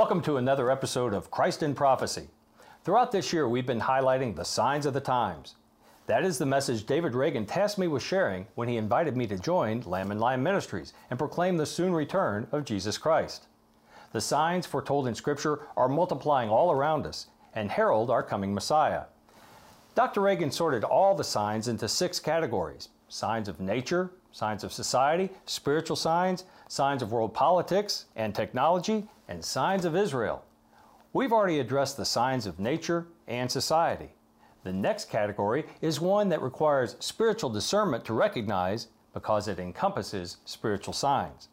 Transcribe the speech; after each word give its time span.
Welcome 0.00 0.22
to 0.22 0.38
another 0.38 0.70
episode 0.70 1.12
of 1.12 1.30
Christ 1.30 1.62
in 1.62 1.74
Prophecy. 1.74 2.28
Throughout 2.84 3.12
this 3.12 3.34
year, 3.34 3.46
we've 3.46 3.66
been 3.66 3.82
highlighting 3.82 4.34
the 4.34 4.46
signs 4.46 4.86
of 4.86 4.94
the 4.94 5.00
times. 5.00 5.56
That 6.06 6.24
is 6.24 6.38
the 6.38 6.46
message 6.46 6.86
David 6.86 7.14
Reagan 7.14 7.44
tasked 7.44 7.78
me 7.78 7.86
with 7.86 8.02
sharing 8.02 8.46
when 8.54 8.66
he 8.66 8.78
invited 8.78 9.14
me 9.14 9.26
to 9.26 9.36
join 9.36 9.82
Lamb 9.82 10.10
and 10.10 10.18
Lion 10.18 10.42
Ministries 10.42 10.94
and 11.10 11.18
proclaim 11.18 11.58
the 11.58 11.66
soon 11.66 11.92
return 11.92 12.46
of 12.50 12.64
Jesus 12.64 12.96
Christ. 12.96 13.46
The 14.12 14.22
signs 14.22 14.64
foretold 14.64 15.06
in 15.06 15.14
Scripture 15.14 15.66
are 15.76 15.86
multiplying 15.86 16.48
all 16.48 16.72
around 16.72 17.04
us 17.04 17.26
and 17.52 17.70
herald 17.70 18.10
our 18.10 18.22
coming 18.22 18.54
Messiah. 18.54 19.02
Dr. 19.94 20.22
Reagan 20.22 20.50
sorted 20.50 20.82
all 20.82 21.14
the 21.14 21.24
signs 21.24 21.68
into 21.68 21.88
six 21.88 22.18
categories 22.18 22.88
signs 23.10 23.48
of 23.48 23.60
nature, 23.60 24.12
signs 24.32 24.64
of 24.64 24.72
society, 24.72 25.28
spiritual 25.44 25.96
signs, 25.96 26.44
signs 26.68 27.02
of 27.02 27.12
world 27.12 27.34
politics 27.34 28.06
and 28.16 28.34
technology, 28.34 29.06
and 29.30 29.42
signs 29.42 29.84
of 29.86 29.96
Israel. 29.96 30.44
We've 31.12 31.32
already 31.32 31.60
addressed 31.60 31.96
the 31.96 32.04
signs 32.04 32.46
of 32.46 32.58
nature 32.58 33.06
and 33.26 33.50
society. 33.50 34.10
The 34.64 34.72
next 34.72 35.08
category 35.08 35.64
is 35.80 36.00
one 36.00 36.28
that 36.28 36.42
requires 36.42 36.96
spiritual 37.00 37.48
discernment 37.48 38.04
to 38.04 38.12
recognize 38.12 38.88
because 39.14 39.48
it 39.48 39.58
encompasses 39.58 40.36
spiritual 40.44 40.92
signs. 40.92 41.48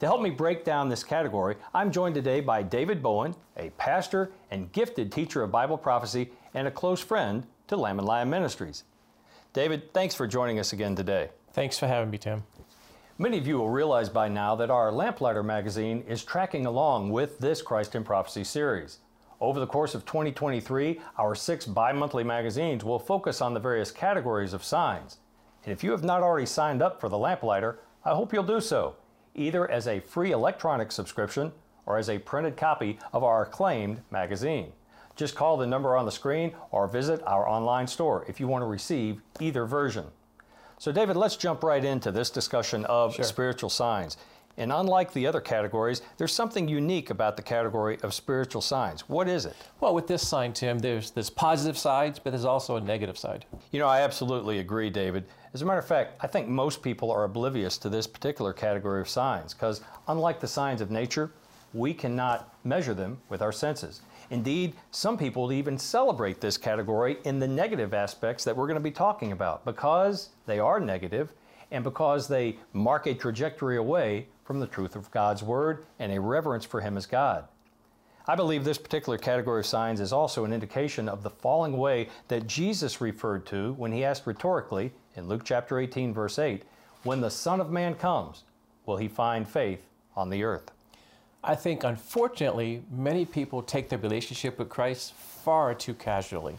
To 0.00 0.06
help 0.06 0.20
me 0.20 0.30
break 0.30 0.64
down 0.64 0.90
this 0.90 1.02
category, 1.02 1.56
I'm 1.72 1.90
joined 1.90 2.14
today 2.14 2.40
by 2.40 2.62
David 2.62 3.02
Bowen, 3.02 3.34
a 3.56 3.70
pastor 3.70 4.32
and 4.50 4.70
gifted 4.72 5.10
teacher 5.10 5.42
of 5.42 5.50
Bible 5.50 5.78
prophecy 5.78 6.30
and 6.52 6.68
a 6.68 6.70
close 6.70 7.00
friend 7.00 7.46
to 7.68 7.76
Lamb 7.76 7.98
and 7.98 8.06
Lion 8.06 8.28
Ministries. 8.28 8.84
David, 9.54 9.94
thanks 9.94 10.14
for 10.14 10.26
joining 10.26 10.58
us 10.58 10.74
again 10.74 10.94
today. 10.94 11.30
Thanks 11.54 11.78
for 11.78 11.86
having 11.86 12.10
me, 12.10 12.18
Tim. 12.18 12.42
Many 13.18 13.38
of 13.38 13.46
you 13.46 13.56
will 13.56 13.70
realize 13.70 14.10
by 14.10 14.28
now 14.28 14.54
that 14.56 14.68
our 14.68 14.92
Lamplighter 14.92 15.42
magazine 15.42 16.04
is 16.06 16.22
tracking 16.22 16.66
along 16.66 17.08
with 17.08 17.38
this 17.38 17.62
Christ 17.62 17.94
in 17.94 18.04
Prophecy 18.04 18.44
series. 18.44 18.98
Over 19.40 19.58
the 19.58 19.66
course 19.66 19.94
of 19.94 20.04
2023, 20.04 21.00
our 21.16 21.34
six 21.34 21.64
bi 21.64 21.92
monthly 21.92 22.24
magazines 22.24 22.84
will 22.84 22.98
focus 22.98 23.40
on 23.40 23.54
the 23.54 23.60
various 23.60 23.90
categories 23.90 24.52
of 24.52 24.62
signs. 24.62 25.16
And 25.64 25.72
if 25.72 25.82
you 25.82 25.92
have 25.92 26.04
not 26.04 26.22
already 26.22 26.44
signed 26.44 26.82
up 26.82 27.00
for 27.00 27.08
the 27.08 27.16
Lamplighter, 27.16 27.78
I 28.04 28.10
hope 28.10 28.34
you'll 28.34 28.42
do 28.42 28.60
so, 28.60 28.96
either 29.34 29.70
as 29.70 29.88
a 29.88 30.00
free 30.00 30.32
electronic 30.32 30.92
subscription 30.92 31.52
or 31.86 31.96
as 31.96 32.10
a 32.10 32.18
printed 32.18 32.58
copy 32.58 32.98
of 33.14 33.24
our 33.24 33.44
acclaimed 33.44 34.02
magazine. 34.10 34.74
Just 35.14 35.34
call 35.34 35.56
the 35.56 35.66
number 35.66 35.96
on 35.96 36.04
the 36.04 36.12
screen 36.12 36.54
or 36.70 36.86
visit 36.86 37.22
our 37.26 37.48
online 37.48 37.86
store 37.86 38.26
if 38.28 38.40
you 38.40 38.46
want 38.46 38.60
to 38.60 38.66
receive 38.66 39.22
either 39.40 39.64
version. 39.64 40.04
So, 40.78 40.92
David, 40.92 41.16
let's 41.16 41.36
jump 41.36 41.62
right 41.62 41.84
into 41.84 42.10
this 42.12 42.30
discussion 42.30 42.84
of 42.84 43.14
sure. 43.14 43.24
spiritual 43.24 43.70
signs. 43.70 44.16
And 44.58 44.72
unlike 44.72 45.12
the 45.12 45.26
other 45.26 45.40
categories, 45.40 46.00
there's 46.16 46.32
something 46.32 46.66
unique 46.66 47.10
about 47.10 47.36
the 47.36 47.42
category 47.42 47.98
of 48.02 48.14
spiritual 48.14 48.62
signs. 48.62 49.06
What 49.08 49.28
is 49.28 49.44
it? 49.44 49.54
Well, 49.80 49.94
with 49.94 50.06
this 50.06 50.26
sign, 50.26 50.54
Tim, 50.54 50.78
there's 50.78 51.10
there's 51.10 51.28
positive 51.28 51.76
sides, 51.76 52.18
but 52.18 52.30
there's 52.30 52.44
also 52.44 52.76
a 52.76 52.80
negative 52.80 53.18
side. 53.18 53.44
You 53.70 53.80
know, 53.80 53.88
I 53.88 54.00
absolutely 54.00 54.58
agree, 54.58 54.88
David. 54.88 55.24
As 55.52 55.62
a 55.62 55.66
matter 55.66 55.78
of 55.78 55.86
fact, 55.86 56.14
I 56.20 56.26
think 56.26 56.48
most 56.48 56.82
people 56.82 57.10
are 57.10 57.24
oblivious 57.24 57.76
to 57.78 57.88
this 57.88 58.06
particular 58.06 58.52
category 58.52 59.00
of 59.00 59.08
signs 59.08 59.52
because, 59.52 59.82
unlike 60.08 60.40
the 60.40 60.48
signs 60.48 60.80
of 60.80 60.90
nature, 60.90 61.30
we 61.74 61.92
cannot 61.92 62.54
measure 62.64 62.94
them 62.94 63.18
with 63.28 63.42
our 63.42 63.52
senses. 63.52 64.00
Indeed, 64.30 64.74
some 64.90 65.16
people 65.16 65.52
even 65.52 65.78
celebrate 65.78 66.40
this 66.40 66.56
category 66.56 67.18
in 67.24 67.38
the 67.38 67.46
negative 67.46 67.94
aspects 67.94 68.44
that 68.44 68.56
we're 68.56 68.66
going 68.66 68.74
to 68.74 68.80
be 68.80 68.90
talking 68.90 69.32
about 69.32 69.64
because 69.64 70.30
they 70.46 70.58
are 70.58 70.80
negative 70.80 71.32
and 71.70 71.84
because 71.84 72.28
they 72.28 72.56
mark 72.72 73.06
a 73.06 73.14
trajectory 73.14 73.76
away 73.76 74.26
from 74.44 74.60
the 74.60 74.66
truth 74.66 74.96
of 74.96 75.10
God's 75.10 75.42
Word 75.42 75.84
and 75.98 76.12
a 76.12 76.20
reverence 76.20 76.64
for 76.64 76.80
Him 76.80 76.96
as 76.96 77.06
God. 77.06 77.44
I 78.28 78.34
believe 78.34 78.64
this 78.64 78.78
particular 78.78 79.18
category 79.18 79.60
of 79.60 79.66
signs 79.66 80.00
is 80.00 80.12
also 80.12 80.44
an 80.44 80.52
indication 80.52 81.08
of 81.08 81.22
the 81.22 81.30
falling 81.30 81.74
away 81.74 82.08
that 82.26 82.48
Jesus 82.48 83.00
referred 83.00 83.46
to 83.46 83.74
when 83.74 83.92
he 83.92 84.04
asked 84.04 84.26
rhetorically 84.26 84.92
in 85.14 85.28
Luke 85.28 85.42
chapter 85.44 85.78
18, 85.78 86.12
verse 86.12 86.38
8, 86.38 86.64
When 87.04 87.20
the 87.20 87.30
Son 87.30 87.60
of 87.60 87.70
Man 87.70 87.94
comes, 87.94 88.42
will 88.84 88.96
he 88.96 89.06
find 89.06 89.48
faith 89.48 89.86
on 90.16 90.30
the 90.30 90.42
earth? 90.42 90.72
I 91.46 91.54
think, 91.54 91.84
unfortunately, 91.84 92.82
many 92.90 93.24
people 93.24 93.62
take 93.62 93.88
their 93.88 94.00
relationship 94.00 94.58
with 94.58 94.68
Christ 94.68 95.14
far 95.14 95.74
too 95.74 95.94
casually. 95.94 96.56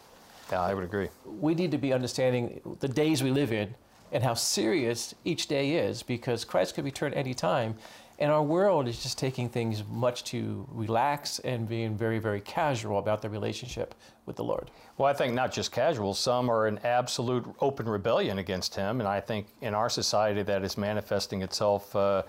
Yeah, 0.50 0.62
I 0.62 0.74
would 0.74 0.86
agree. 0.86 1.10
We 1.26 1.56
need 1.56 1.72
to 1.72 1.78
be 1.78 1.92
understanding 1.92 2.62
the 2.80 2.88
days 2.88 3.22
we 3.22 3.32
live 3.32 3.52
in 3.52 3.76
and 4.14 4.24
how 4.24 4.34
serious 4.34 5.14
each 5.26 5.48
day 5.48 5.72
is 5.72 6.04
because 6.04 6.46
Christ 6.46 6.76
could 6.76 6.86
return 6.86 7.14
any 7.14 7.34
time. 7.34 7.76
And 8.20 8.32
our 8.32 8.42
world 8.42 8.88
is 8.88 9.04
just 9.04 9.20
taking 9.20 9.48
things 9.48 9.84
much 9.88 10.24
too 10.24 10.68
relaxed 10.72 11.42
and 11.44 11.70
being 11.70 11.96
very, 11.96 12.18
very 12.18 12.42
casual 12.42 12.98
about 12.98 13.22
their 13.22 13.30
relationship 13.30 13.94
with 14.26 14.36
the 14.36 14.44
Lord. 14.44 14.72
Well, 14.98 15.08
I 15.08 15.14
think 15.14 15.36
not 15.36 15.52
just 15.52 15.72
casual, 15.72 16.16
some 16.16 16.50
are 16.50 16.68
in 16.68 16.80
absolute 16.80 17.46
open 17.60 17.88
rebellion 17.88 18.40
against 18.40 18.76
Him. 18.76 19.00
And 19.02 19.08
I 19.08 19.20
think 19.20 19.48
in 19.62 19.76
our 19.76 19.90
society 19.90 20.42
that 20.44 20.64
is 20.64 20.78
manifesting 20.78 21.44
itself 21.44 21.96
uh, 21.96 22.24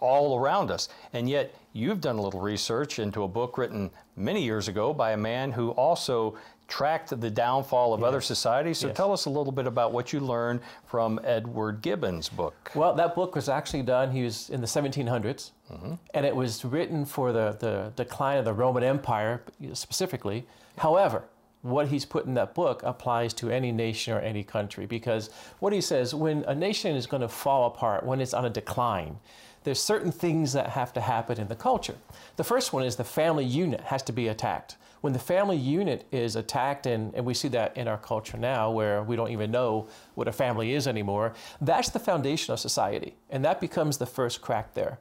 all 0.00 0.38
around 0.38 0.70
us. 0.70 0.88
And 1.12 1.28
yet, 1.28 1.54
you've 1.72 2.00
done 2.00 2.16
a 2.16 2.22
little 2.22 2.40
research 2.40 3.00
into 3.00 3.24
a 3.24 3.28
book 3.28 3.58
written 3.58 3.90
many 4.14 4.42
years 4.42 4.68
ago 4.68 4.94
by 4.94 5.10
a 5.10 5.16
man 5.16 5.50
who 5.50 5.70
also 5.70 6.36
tracked 6.68 7.18
the 7.20 7.30
downfall 7.30 7.94
of 7.94 8.00
yes. 8.00 8.08
other 8.08 8.20
societies. 8.20 8.78
So 8.78 8.88
yes. 8.88 8.96
tell 8.96 9.12
us 9.12 9.26
a 9.26 9.30
little 9.30 9.52
bit 9.52 9.66
about 9.66 9.92
what 9.92 10.12
you 10.12 10.20
learned 10.20 10.60
from 10.86 11.20
Edward 11.24 11.82
Gibbon's 11.82 12.28
book. 12.28 12.72
Well, 12.74 12.94
that 12.94 13.14
book 13.14 13.34
was 13.34 13.48
actually 13.48 13.82
done, 13.82 14.10
he 14.10 14.22
was 14.22 14.50
in 14.50 14.60
the 14.60 14.66
1700s, 14.66 15.52
mm-hmm. 15.72 15.94
and 16.14 16.26
it 16.26 16.34
was 16.34 16.64
written 16.64 17.04
for 17.04 17.32
the, 17.32 17.56
the 17.58 17.92
decline 17.96 18.38
of 18.38 18.44
the 18.44 18.52
Roman 18.52 18.82
Empire 18.82 19.42
specifically. 19.74 20.46
However, 20.78 21.24
what 21.62 21.88
he's 21.88 22.04
put 22.04 22.26
in 22.26 22.34
that 22.34 22.54
book 22.54 22.82
applies 22.84 23.32
to 23.34 23.50
any 23.50 23.72
nation 23.72 24.14
or 24.14 24.20
any 24.20 24.44
country 24.44 24.86
because 24.86 25.30
what 25.58 25.72
he 25.72 25.80
says 25.80 26.14
when 26.14 26.44
a 26.44 26.54
nation 26.54 26.94
is 26.94 27.06
going 27.06 27.22
to 27.22 27.28
fall 27.28 27.66
apart, 27.66 28.04
when 28.04 28.20
it's 28.20 28.34
on 28.34 28.44
a 28.44 28.50
decline, 28.50 29.18
there's 29.64 29.82
certain 29.82 30.12
things 30.12 30.52
that 30.52 30.68
have 30.70 30.92
to 30.92 31.00
happen 31.00 31.40
in 31.40 31.48
the 31.48 31.56
culture. 31.56 31.96
The 32.36 32.44
first 32.44 32.72
one 32.72 32.84
is 32.84 32.94
the 32.94 33.04
family 33.04 33.44
unit 33.44 33.80
has 33.80 34.02
to 34.04 34.12
be 34.12 34.28
attacked 34.28 34.76
when 35.00 35.12
the 35.12 35.18
family 35.18 35.56
unit 35.56 36.06
is 36.10 36.36
attacked, 36.36 36.86
and, 36.86 37.14
and 37.14 37.24
we 37.24 37.34
see 37.34 37.48
that 37.48 37.76
in 37.76 37.88
our 37.88 37.98
culture 37.98 38.36
now 38.36 38.70
where 38.70 39.02
we 39.02 39.16
don't 39.16 39.30
even 39.30 39.50
know 39.50 39.88
what 40.14 40.28
a 40.28 40.32
family 40.32 40.72
is 40.72 40.86
anymore, 40.86 41.34
that's 41.60 41.90
the 41.90 41.98
foundation 41.98 42.52
of 42.52 42.60
society. 42.60 43.14
And 43.30 43.44
that 43.44 43.60
becomes 43.60 43.98
the 43.98 44.06
first 44.06 44.40
crack 44.40 44.74
there. 44.74 44.98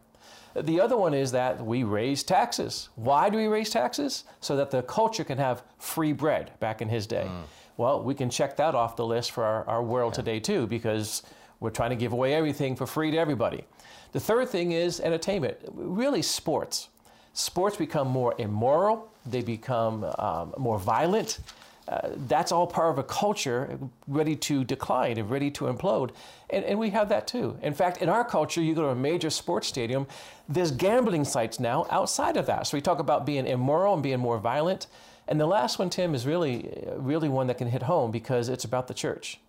The 0.56 0.80
other 0.80 0.96
one 0.96 1.14
is 1.14 1.32
that 1.32 1.64
we 1.64 1.84
raise 1.84 2.24
taxes. 2.24 2.90
Why 2.96 3.30
do 3.30 3.38
we 3.38 3.48
raise 3.48 3.70
taxes? 3.70 4.24
So 4.40 4.56
that 4.56 4.72
the 4.72 4.84
culture 4.84 5.26
can 5.26 5.38
have 5.38 5.64
free 5.80 6.14
bread 6.14 6.52
back 6.60 6.82
in 6.82 6.88
his 6.88 7.08
day. 7.08 7.28
Mm. 7.28 7.44
Well, 7.78 8.02
we 8.02 8.16
can 8.16 8.30
check 8.30 8.56
that 8.56 8.74
off 8.74 8.96
the 8.96 9.06
list 9.06 9.32
for 9.32 9.44
our, 9.44 9.68
our 9.68 9.84
world 9.84 10.14
yeah. 10.14 10.24
today 10.24 10.40
too, 10.40 10.66
because 10.66 11.24
we're 11.60 11.72
trying 11.72 11.90
to 11.90 11.98
give 11.98 12.14
away 12.14 12.34
everything 12.34 12.76
for 12.76 12.86
free 12.86 13.12
to 13.12 13.18
everybody. 13.18 13.66
The 14.14 14.20
third 14.22 14.48
thing 14.48 14.72
is 14.72 15.02
entertainment, 15.02 15.58
really 15.74 16.22
sports 16.22 16.88
sports 17.36 17.76
become 17.76 18.08
more 18.08 18.34
immoral, 18.38 19.12
they 19.26 19.42
become 19.42 20.06
um, 20.18 20.54
more 20.58 20.80
violent. 20.80 21.40
Uh, 21.88 22.10
that's 22.28 22.52
all 22.52 22.66
part 22.66 22.90
of 22.90 22.98
a 22.98 23.04
culture 23.04 23.78
ready 24.08 24.36
to 24.36 24.64
decline 24.64 25.20
and 25.20 25.30
ready 25.30 25.52
to 25.52 25.66
implode. 25.66 26.10
And, 26.50 26.66
and 26.66 26.80
we 26.80 26.90
have 26.90 27.10
that 27.10 27.28
too. 27.28 27.60
In 27.62 27.76
fact, 27.76 28.02
in 28.02 28.10
our 28.10 28.24
culture, 28.24 28.62
you 28.62 28.74
go 28.74 28.84
to 28.84 28.88
a 28.88 28.96
major 28.96 29.30
sports 29.30 29.68
stadium, 29.68 30.08
there's 30.50 30.72
gambling 30.72 31.26
sites 31.26 31.60
now 31.60 31.86
outside 31.92 32.38
of 32.38 32.48
that. 32.48 32.66
So 32.66 32.78
we 32.78 32.82
talk 32.82 32.98
about 32.98 33.26
being 33.26 33.46
immoral 33.46 33.94
and 33.94 34.02
being 34.02 34.20
more 34.20 34.40
violent. 34.40 34.88
And 35.28 35.40
the 35.40 35.46
last 35.46 35.78
one, 35.78 35.90
Tim, 35.90 36.16
is 36.16 36.26
really, 36.26 36.74
really 36.96 37.30
one 37.30 37.48
that 37.48 37.58
can 37.60 37.68
hit 37.68 37.84
home 37.84 38.10
because 38.10 38.50
it's 38.50 38.64
about 38.64 38.88
the 38.88 38.94
church. 38.94 39.40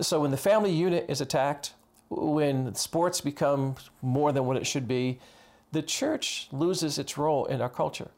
So 0.00 0.20
when 0.20 0.30
the 0.30 0.36
family 0.36 0.72
unit 0.72 1.06
is 1.08 1.20
attacked, 1.20 1.74
when 2.08 2.74
sports 2.74 3.20
become 3.20 3.76
more 4.02 4.32
than 4.32 4.46
what 4.46 4.56
it 4.56 4.66
should 4.66 4.88
be, 4.88 5.20
the 5.72 5.82
church 5.82 6.48
loses 6.52 6.98
its 6.98 7.16
role 7.16 7.46
in 7.46 7.60
our 7.60 7.68
culture. 7.68 8.10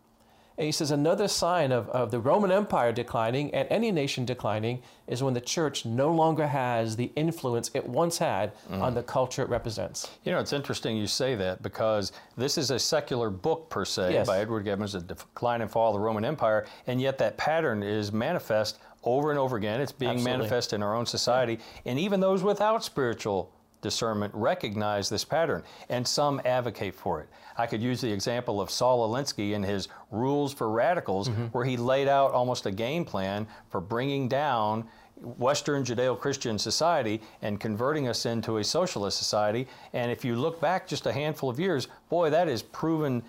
And 0.58 0.66
he 0.66 0.72
says 0.72 0.90
another 0.90 1.28
sign 1.28 1.72
of, 1.72 1.88
of 1.88 2.10
the 2.10 2.20
Roman 2.20 2.52
Empire 2.52 2.92
declining 2.92 3.54
and 3.54 3.66
any 3.70 3.90
nation 3.90 4.24
declining 4.24 4.82
is 5.06 5.22
when 5.22 5.34
the 5.34 5.40
church 5.40 5.86
no 5.86 6.12
longer 6.12 6.46
has 6.46 6.94
the 6.94 7.10
influence 7.16 7.70
it 7.74 7.86
once 7.86 8.18
had 8.18 8.52
mm. 8.70 8.80
on 8.80 8.94
the 8.94 9.02
culture 9.02 9.42
it 9.42 9.48
represents. 9.48 10.10
You 10.24 10.32
know, 10.32 10.40
it's 10.40 10.52
interesting 10.52 10.96
you 10.96 11.06
say 11.06 11.34
that 11.36 11.62
because 11.62 12.12
this 12.36 12.58
is 12.58 12.70
a 12.70 12.78
secular 12.78 13.30
book 13.30 13.70
per 13.70 13.84
se 13.84 14.12
yes. 14.12 14.26
by 14.26 14.40
Edward 14.40 14.64
Gibbons, 14.64 14.92
The 14.92 15.00
Decline 15.00 15.62
and 15.62 15.70
Fall 15.70 15.88
of 15.88 15.94
the 15.94 16.00
Roman 16.00 16.24
Empire, 16.24 16.66
and 16.86 17.00
yet 17.00 17.18
that 17.18 17.38
pattern 17.38 17.82
is 17.82 18.12
manifest 18.12 18.78
over 19.04 19.30
and 19.30 19.38
over 19.38 19.56
again. 19.56 19.80
It's 19.80 19.90
being 19.90 20.12
Absolutely. 20.12 20.38
manifest 20.38 20.72
in 20.74 20.82
our 20.82 20.94
own 20.94 21.06
society, 21.06 21.54
yeah. 21.54 21.90
and 21.90 21.98
even 21.98 22.20
those 22.20 22.42
without 22.42 22.84
spiritual 22.84 23.52
discernment 23.82 24.32
recognize 24.34 25.10
this 25.10 25.24
pattern, 25.24 25.62
and 25.90 26.06
some 26.06 26.40
advocate 26.44 26.94
for 26.94 27.20
it. 27.20 27.28
I 27.58 27.66
could 27.66 27.82
use 27.82 28.00
the 28.00 28.10
example 28.10 28.60
of 28.60 28.70
Saul 28.70 29.06
Alinsky 29.06 29.52
in 29.52 29.62
his 29.62 29.88
Rules 30.10 30.54
for 30.54 30.70
Radicals, 30.70 31.28
mm-hmm. 31.28 31.46
where 31.46 31.64
he 31.64 31.76
laid 31.76 32.08
out 32.08 32.32
almost 32.32 32.64
a 32.64 32.70
game 32.70 33.04
plan 33.04 33.46
for 33.68 33.80
bringing 33.80 34.28
down 34.28 34.88
Western 35.16 35.84
Judeo 35.84 36.18
Christian 36.18 36.58
society 36.58 37.20
and 37.42 37.60
converting 37.60 38.08
us 38.08 38.26
into 38.26 38.56
a 38.56 38.64
socialist 38.64 39.18
society. 39.18 39.68
And 39.92 40.10
if 40.10 40.24
you 40.24 40.36
look 40.36 40.60
back 40.60 40.88
just 40.88 41.06
a 41.06 41.12
handful 41.12 41.50
of 41.50 41.60
years, 41.60 41.88
boy, 42.08 42.30
that 42.30 42.48
is 42.48 42.62
proven 42.62 43.22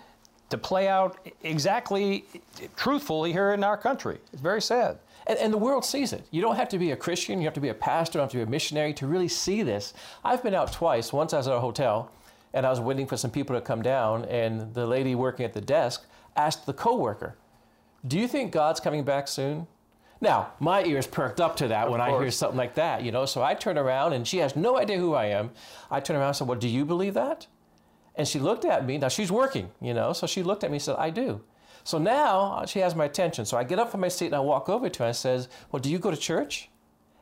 to 0.50 0.58
play 0.58 0.88
out 0.88 1.18
exactly 1.42 2.24
truthfully 2.76 3.32
here 3.32 3.52
in 3.52 3.64
our 3.64 3.76
country. 3.76 4.18
It's 4.32 4.42
very 4.42 4.62
sad. 4.62 4.98
And, 5.26 5.38
and, 5.38 5.52
the 5.52 5.58
world 5.58 5.84
sees 5.84 6.12
it. 6.12 6.26
You 6.30 6.42
don't 6.42 6.56
have 6.56 6.68
to 6.70 6.78
be 6.78 6.90
a 6.90 6.96
Christian, 6.96 7.38
you 7.38 7.46
have 7.46 7.54
to 7.54 7.60
be 7.60 7.70
a 7.70 7.74
pastor, 7.74 8.18
you 8.18 8.20
have 8.20 8.30
to 8.30 8.36
be 8.36 8.42
a 8.42 8.46
missionary 8.46 8.92
to 8.94 9.06
really 9.06 9.28
see 9.28 9.62
this. 9.62 9.94
I've 10.24 10.42
been 10.42 10.54
out 10.54 10.72
twice. 10.72 11.12
Once 11.12 11.32
I 11.32 11.38
was 11.38 11.48
at 11.48 11.54
a 11.54 11.60
hotel 11.60 12.10
and 12.52 12.66
I 12.66 12.70
was 12.70 12.80
waiting 12.80 13.06
for 13.06 13.16
some 13.16 13.30
people 13.30 13.56
to 13.56 13.62
come 13.62 13.82
down, 13.82 14.24
and 14.26 14.74
the 14.74 14.86
lady 14.86 15.14
working 15.14 15.44
at 15.44 15.54
the 15.54 15.60
desk 15.60 16.06
asked 16.36 16.66
the 16.66 16.72
coworker, 16.72 17.36
Do 18.06 18.18
you 18.18 18.28
think 18.28 18.52
God's 18.52 18.80
coming 18.80 19.02
back 19.02 19.28
soon? 19.28 19.66
Now, 20.20 20.52
my 20.58 20.84
ears 20.84 21.06
perked 21.06 21.40
up 21.40 21.56
to 21.56 21.68
that 21.68 21.86
of 21.86 21.90
when 21.90 22.00
course. 22.00 22.14
I 22.14 22.22
hear 22.22 22.30
something 22.30 22.56
like 22.56 22.76
that, 22.76 23.02
you 23.02 23.12
know. 23.12 23.26
So 23.26 23.42
I 23.42 23.54
turn 23.54 23.76
around 23.76 24.12
and 24.12 24.26
she 24.26 24.38
has 24.38 24.56
no 24.56 24.78
idea 24.78 24.98
who 24.98 25.14
I 25.14 25.26
am. 25.26 25.50
I 25.90 26.00
turn 26.00 26.16
around 26.16 26.28
and 26.28 26.36
said, 26.36 26.48
Well, 26.48 26.58
do 26.58 26.68
you 26.68 26.84
believe 26.84 27.14
that? 27.14 27.46
And 28.14 28.26
she 28.26 28.38
looked 28.38 28.64
at 28.64 28.86
me. 28.86 28.98
Now 28.98 29.08
she's 29.08 29.30
working, 29.30 29.70
you 29.80 29.92
know, 29.92 30.12
so 30.12 30.26
she 30.26 30.42
looked 30.42 30.64
at 30.64 30.70
me 30.70 30.76
and 30.76 30.82
said, 30.82 30.96
I 30.96 31.10
do. 31.10 31.42
So 31.84 31.98
now 31.98 32.54
uh, 32.54 32.66
she 32.66 32.80
has 32.80 32.94
my 32.94 33.04
attention. 33.04 33.44
So 33.44 33.56
I 33.56 33.64
get 33.64 33.78
up 33.78 33.90
from 33.90 34.00
my 34.00 34.08
seat 34.08 34.26
and 34.26 34.34
I 34.34 34.40
walk 34.40 34.68
over 34.68 34.88
to 34.88 34.98
her 35.00 35.04
and 35.04 35.10
I 35.10 35.12
says, 35.12 35.48
Well, 35.70 35.80
do 35.80 35.90
you 35.90 35.98
go 35.98 36.10
to 36.10 36.16
church? 36.16 36.70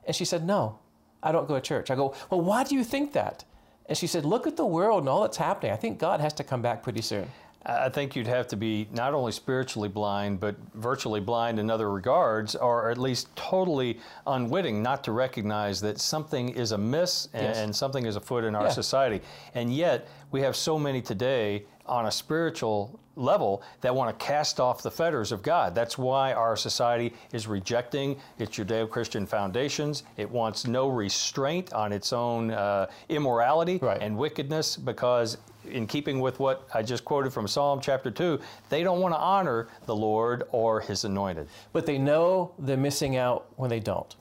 And 0.06 0.14
she 0.16 0.24
said, 0.24 0.46
No, 0.46 0.78
I 1.22 1.32
don't 1.32 1.48
go 1.48 1.56
to 1.56 1.60
church. 1.60 1.90
I 1.90 1.96
go, 1.96 2.14
Well, 2.30 2.40
why 2.40 2.64
do 2.64 2.74
you 2.74 2.84
think 2.84 3.12
that? 3.12 3.44
And 3.86 3.98
she 3.98 4.06
said, 4.06 4.24
Look 4.24 4.46
at 4.46 4.56
the 4.56 4.64
world 4.64 5.00
and 5.00 5.08
all 5.08 5.22
that's 5.22 5.36
happening. 5.36 5.72
I 5.72 5.76
think 5.76 5.98
God 5.98 6.20
has 6.20 6.32
to 6.34 6.44
come 6.44 6.62
back 6.62 6.82
pretty 6.82 7.02
soon. 7.02 7.28
I 7.64 7.90
think 7.90 8.16
you'd 8.16 8.26
have 8.26 8.48
to 8.48 8.56
be 8.56 8.88
not 8.90 9.14
only 9.14 9.30
spiritually 9.30 9.88
blind, 9.88 10.40
but 10.40 10.56
virtually 10.74 11.20
blind 11.20 11.60
in 11.60 11.70
other 11.70 11.90
regards, 11.90 12.56
or 12.56 12.90
at 12.90 12.98
least 12.98 13.34
totally 13.36 14.00
unwitting 14.26 14.82
not 14.82 15.04
to 15.04 15.12
recognize 15.12 15.80
that 15.82 16.00
something 16.00 16.48
is 16.48 16.72
amiss 16.72 17.28
and, 17.32 17.68
yes. 17.68 17.78
something 17.78 18.04
is 18.04 18.16
afoot 18.16 18.42
in 18.42 18.56
our 18.56 18.64
yeah. 18.64 18.70
society. 18.70 19.20
And 19.54 19.72
yet, 19.72 20.08
we 20.32 20.40
have 20.40 20.56
so 20.56 20.76
many 20.76 21.00
today 21.00 21.64
on 21.86 22.06
a 22.06 22.10
spiritual 22.10 22.98
level 23.16 23.62
that 23.80 23.94
want 23.94 24.18
to 24.18 24.24
cast 24.24 24.60
off 24.60 24.82
the 24.82 24.90
fetters 24.90 25.32
of 25.32 25.42
God. 25.42 25.74
That's 25.74 25.98
why 25.98 26.32
our 26.32 26.56
society 26.56 27.12
is 27.32 27.46
rejecting 27.46 28.16
its 28.38 28.56
Judeo 28.56 28.88
Christian 28.88 29.26
foundations. 29.26 30.04
It 30.16 30.30
wants 30.30 30.66
no 30.66 30.88
restraint 30.88 31.72
on 31.72 31.92
its 31.92 32.12
own 32.12 32.50
uh, 32.50 32.86
immorality 33.08 33.78
right. 33.82 34.00
and 34.00 34.16
wickedness 34.16 34.76
because, 34.76 35.38
in 35.68 35.86
keeping 35.86 36.20
with 36.20 36.40
what 36.40 36.68
I 36.74 36.82
just 36.82 37.04
quoted 37.04 37.32
from 37.32 37.46
Psalm 37.46 37.80
chapter 37.80 38.10
2, 38.10 38.40
they 38.68 38.82
don't 38.82 39.00
want 39.00 39.14
to 39.14 39.18
honor 39.18 39.68
the 39.86 39.94
Lord 39.94 40.44
or 40.50 40.80
His 40.80 41.04
anointed. 41.04 41.48
But 41.72 41.86
they 41.86 41.98
know 41.98 42.52
they're 42.58 42.76
missing 42.76 43.16
out 43.16 43.46
when 43.56 43.68
they 43.70 43.80
don't. 43.80 44.14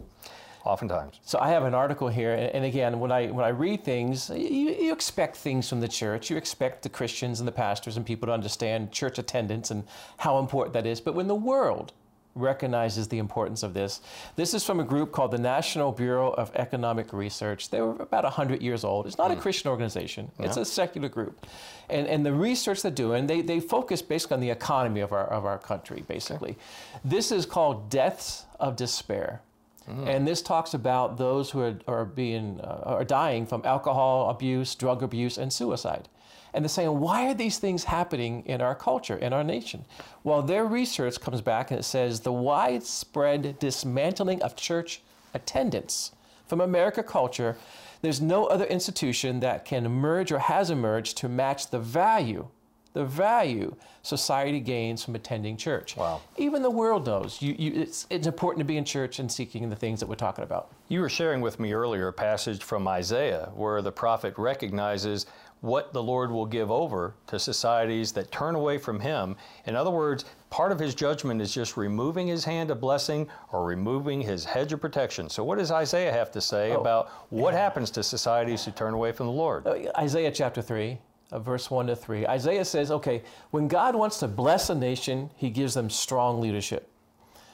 Oftentimes. 0.63 1.19
So 1.23 1.39
I 1.39 1.49
have 1.49 1.63
an 1.63 1.73
article 1.73 2.07
here, 2.07 2.33
and, 2.53 2.65
again, 2.65 2.99
when 2.99 3.11
I 3.11 3.27
when 3.27 3.43
I 3.43 3.49
read 3.49 3.83
things, 3.83 4.29
you, 4.29 4.37
you 4.37 4.93
expect 4.93 5.35
things 5.37 5.67
from 5.67 5.79
the 5.79 5.87
church. 5.87 6.29
You 6.29 6.37
expect 6.37 6.83
the 6.83 6.89
Christians 6.89 7.39
and 7.39 7.47
the 7.47 7.51
pastors 7.51 7.97
and 7.97 8.05
people 8.05 8.27
to 8.27 8.33
understand 8.33 8.91
church 8.91 9.17
attendance 9.17 9.71
and 9.71 9.83
how 10.17 10.37
important 10.39 10.73
that 10.73 10.85
is. 10.85 11.01
But 11.01 11.15
when 11.15 11.27
the 11.27 11.35
world 11.35 11.93
recognizes 12.35 13.07
the 13.07 13.17
importance 13.17 13.63
of 13.63 13.73
this. 13.73 14.01
This 14.35 14.53
is 14.53 14.63
from 14.63 14.79
a 14.79 14.83
group 14.83 15.11
called 15.11 15.31
the 15.31 15.37
National 15.37 15.91
Bureau 15.91 16.31
of 16.31 16.51
Economic 16.55 17.11
Research. 17.11 17.69
They 17.69 17.81
were 17.81 17.95
about 17.99 18.23
100 18.23 18.61
years 18.61 18.83
old. 18.83 19.05
It's 19.05 19.17
not 19.17 19.31
mm. 19.31 19.37
a. 19.37 19.41
Christian 19.41 19.71
organization, 19.71 20.31
yeah. 20.39 20.45
it's 20.45 20.57
a 20.57 20.65
secular 20.65 21.09
group. 21.09 21.45
And, 21.89 22.07
and 22.07 22.25
the 22.25 22.33
research 22.33 22.83
they're 22.83 22.91
doing, 22.91 23.27
they, 23.27 23.41
they 23.41 23.59
focus 23.59 24.01
basically 24.01 24.35
on 24.35 24.39
the 24.41 24.51
economy 24.51 25.01
of 25.01 25.11
our, 25.11 25.25
of 25.25 25.45
our 25.45 25.57
country, 25.57 26.03
basically. 26.07 26.51
Okay. 26.51 26.59
This 27.03 27.31
is 27.31 27.45
called 27.45 27.89
Deaths 27.89 28.45
of 28.59 28.75
Despair. 28.75 29.41
Mm. 29.89 30.07
And 30.07 30.27
this 30.27 30.41
talks 30.41 30.73
about 30.73 31.17
those 31.17 31.51
who 31.51 31.61
are, 31.61 31.79
are 31.87 32.05
being 32.05 32.59
uh, 32.61 32.83
are 32.85 33.03
dying 33.03 33.45
from 33.45 33.61
alcohol 33.65 34.29
abuse, 34.29 34.75
drug 34.75 35.01
abuse, 35.03 35.37
and 35.37 35.51
suicide. 35.51 36.07
And 36.53 36.65
they're 36.65 36.69
saying, 36.69 36.99
why 36.99 37.29
are 37.29 37.33
these 37.33 37.59
things 37.59 37.85
happening 37.85 38.43
in 38.45 38.61
our 38.61 38.75
culture, 38.75 39.15
in 39.15 39.31
our 39.31 39.43
nation? 39.43 39.85
Well, 40.23 40.41
their 40.41 40.65
research 40.65 41.19
comes 41.21 41.41
back 41.41 41.71
and 41.71 41.79
it 41.79 41.83
says 41.83 42.21
the 42.21 42.33
widespread 42.33 43.57
dismantling 43.59 44.41
of 44.41 44.55
church 44.55 45.01
attendance 45.33 46.11
from 46.45 46.59
America 46.59 47.03
culture. 47.03 47.57
There's 48.01 48.19
no 48.19 48.47
other 48.47 48.65
institution 48.65 49.39
that 49.39 49.63
can 49.63 49.85
emerge 49.85 50.31
or 50.31 50.39
has 50.39 50.69
emerged 50.69 51.17
to 51.19 51.29
match 51.29 51.69
the 51.69 51.79
value 51.79 52.49
the 52.93 53.05
value 53.05 53.75
society 54.01 54.59
gains 54.59 55.03
from 55.03 55.15
attending 55.15 55.57
church. 55.57 55.95
Wow. 55.95 56.21
Even 56.37 56.61
the 56.61 56.71
world 56.71 57.05
knows 57.05 57.41
you, 57.41 57.55
you, 57.57 57.81
it's, 57.81 58.07
it's 58.09 58.27
important 58.27 58.59
to 58.59 58.65
be 58.65 58.77
in 58.77 58.85
church 58.85 59.19
and 59.19 59.31
seeking 59.31 59.69
the 59.69 59.75
things 59.75 59.99
that 59.99 60.07
we're 60.07 60.15
talking 60.15 60.43
about. 60.43 60.71
You 60.89 61.01
were 61.01 61.09
sharing 61.09 61.41
with 61.41 61.59
me 61.59 61.73
earlier 61.73 62.09
a 62.09 62.13
passage 62.13 62.63
from 62.63 62.87
Isaiah 62.87 63.49
where 63.55 63.81
the 63.81 63.91
prophet 63.91 64.33
recognizes 64.37 65.25
what 65.61 65.93
the 65.93 66.01
Lord 66.01 66.31
will 66.31 66.47
give 66.47 66.71
over 66.71 67.13
to 67.27 67.39
societies 67.39 68.11
that 68.13 68.31
turn 68.31 68.55
away 68.55 68.79
from 68.79 68.99
Him. 68.99 69.35
In 69.65 69.75
other 69.75 69.91
words, 69.91 70.25
part 70.49 70.71
of 70.71 70.79
His 70.79 70.95
judgment 70.95 71.39
is 71.39 71.53
just 71.53 71.77
removing 71.77 72.27
His 72.27 72.43
hand 72.43 72.71
of 72.71 72.81
blessing 72.81 73.29
or 73.51 73.63
removing 73.63 74.21
His 74.21 74.43
hedge 74.43 74.73
of 74.73 74.81
protection. 74.81 75.29
So, 75.29 75.43
what 75.43 75.59
does 75.59 75.71
Isaiah 75.71 76.11
have 76.11 76.31
to 76.31 76.41
say 76.41 76.71
oh. 76.71 76.81
about 76.81 77.09
what 77.29 77.53
happens 77.53 77.91
to 77.91 78.03
societies 78.03 78.65
who 78.65 78.71
turn 78.71 78.95
away 78.95 79.11
from 79.11 79.27
the 79.27 79.33
Lord? 79.33 79.67
Uh, 79.67 79.91
Isaiah 79.99 80.31
chapter 80.31 80.63
3 80.63 80.97
Uh, 81.31 81.39
verse 81.39 81.71
1 81.71 81.87
to 81.87 81.95
3. 81.95 82.27
Isaiah 82.27 82.65
says, 82.65 82.91
okay, 82.91 83.23
when 83.51 83.67
God 83.69 83.95
wants 83.95 84.19
to 84.19 84.27
bless 84.27 84.69
a 84.69 84.75
nation, 84.75 85.29
he 85.37 85.49
gives 85.49 85.73
them 85.73 85.89
strong 85.89 86.41
leadership. 86.41 86.90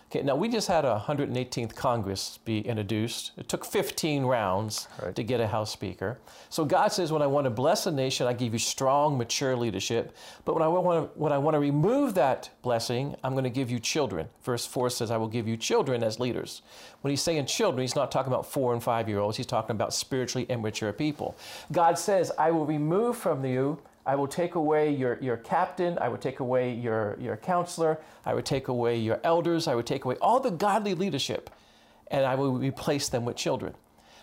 Okay, 0.10 0.24
now 0.24 0.38
we 0.38 0.48
just 0.48 0.70
had 0.70 0.86
a 0.86 1.04
118th 1.06 1.76
Congress 1.76 2.40
be 2.46 2.62
introduced. 2.62 3.34
It 3.36 3.50
took 3.50 3.66
15 3.66 4.24
rounds 4.24 4.88
right. 5.04 5.14
to 5.14 5.22
get 5.22 5.42
a 5.42 5.48
House 5.48 5.70
Speaker. 5.70 6.18
So 6.50 6.64
God 6.64 6.94
says, 6.94 7.12
when 7.12 7.22
I 7.22 7.28
want 7.28 7.44
to 7.44 7.50
bless 7.50 7.88
a 7.88 7.92
nation, 7.92 8.26
I 8.26 8.32
give 8.32 8.54
you 8.54 8.60
strong, 8.60 9.18
mature 9.18 9.54
leadership. 9.58 10.16
But 10.46 10.54
when 10.54 10.64
I 10.64 10.70
want 10.70 11.14
to, 11.14 11.20
when 11.20 11.34
I 11.34 11.38
want 11.38 11.56
to 11.56 11.60
remove 11.60 12.14
that 12.14 12.50
blessing, 12.62 13.18
I'm 13.22 13.34
going 13.34 13.44
to 13.44 13.50
give 13.50 13.70
you 13.70 13.80
children. 13.80 14.30
Verse 14.44 14.66
4 14.66 14.90
says, 14.92 15.12
I 15.12 15.18
will 15.18 15.28
give 15.28 15.46
you 15.46 15.58
children 15.58 16.02
as 16.04 16.22
leaders. 16.22 16.62
When 17.02 17.10
he's 17.10 17.22
saying 17.22 17.46
children, 17.48 17.82
he's 17.82 17.96
not 17.96 18.10
talking 18.10 18.32
about 18.32 18.46
four 18.46 18.72
and 18.72 18.82
five 18.82 19.10
year 19.10 19.20
olds. 19.20 19.36
He's 19.36 19.46
talking 19.46 19.76
about 19.76 19.94
spiritually 19.94 20.46
immature 20.48 20.94
people. 20.94 21.36
God 21.74 22.00
says, 22.00 22.32
I 22.38 22.52
will 22.52 22.66
remove 22.66 23.18
from 23.18 23.44
you 23.44 23.78
I 24.08 24.16
will 24.16 24.28
take 24.28 24.56
away 24.56 24.90
your, 24.96 25.20
your 25.22 25.36
captain. 25.36 25.98
I 26.00 26.08
would 26.08 26.22
take 26.22 26.40
away 26.40 26.74
your, 26.74 27.18
your 27.20 27.36
counselor. 27.36 28.00
I 28.26 28.34
would 28.34 28.46
take 28.46 28.70
away 28.70 28.98
your 28.98 29.20
elders. 29.26 29.68
I 29.68 29.76
would 29.76 29.86
take 29.86 30.06
away 30.06 30.16
all 30.22 30.40
the 30.40 30.50
godly 30.50 30.96
leadership, 30.96 31.50
and 32.10 32.26
I 32.26 32.36
will 32.36 32.58
replace 32.58 33.10
them 33.10 33.26
with 33.26 33.36
children. 33.36 33.76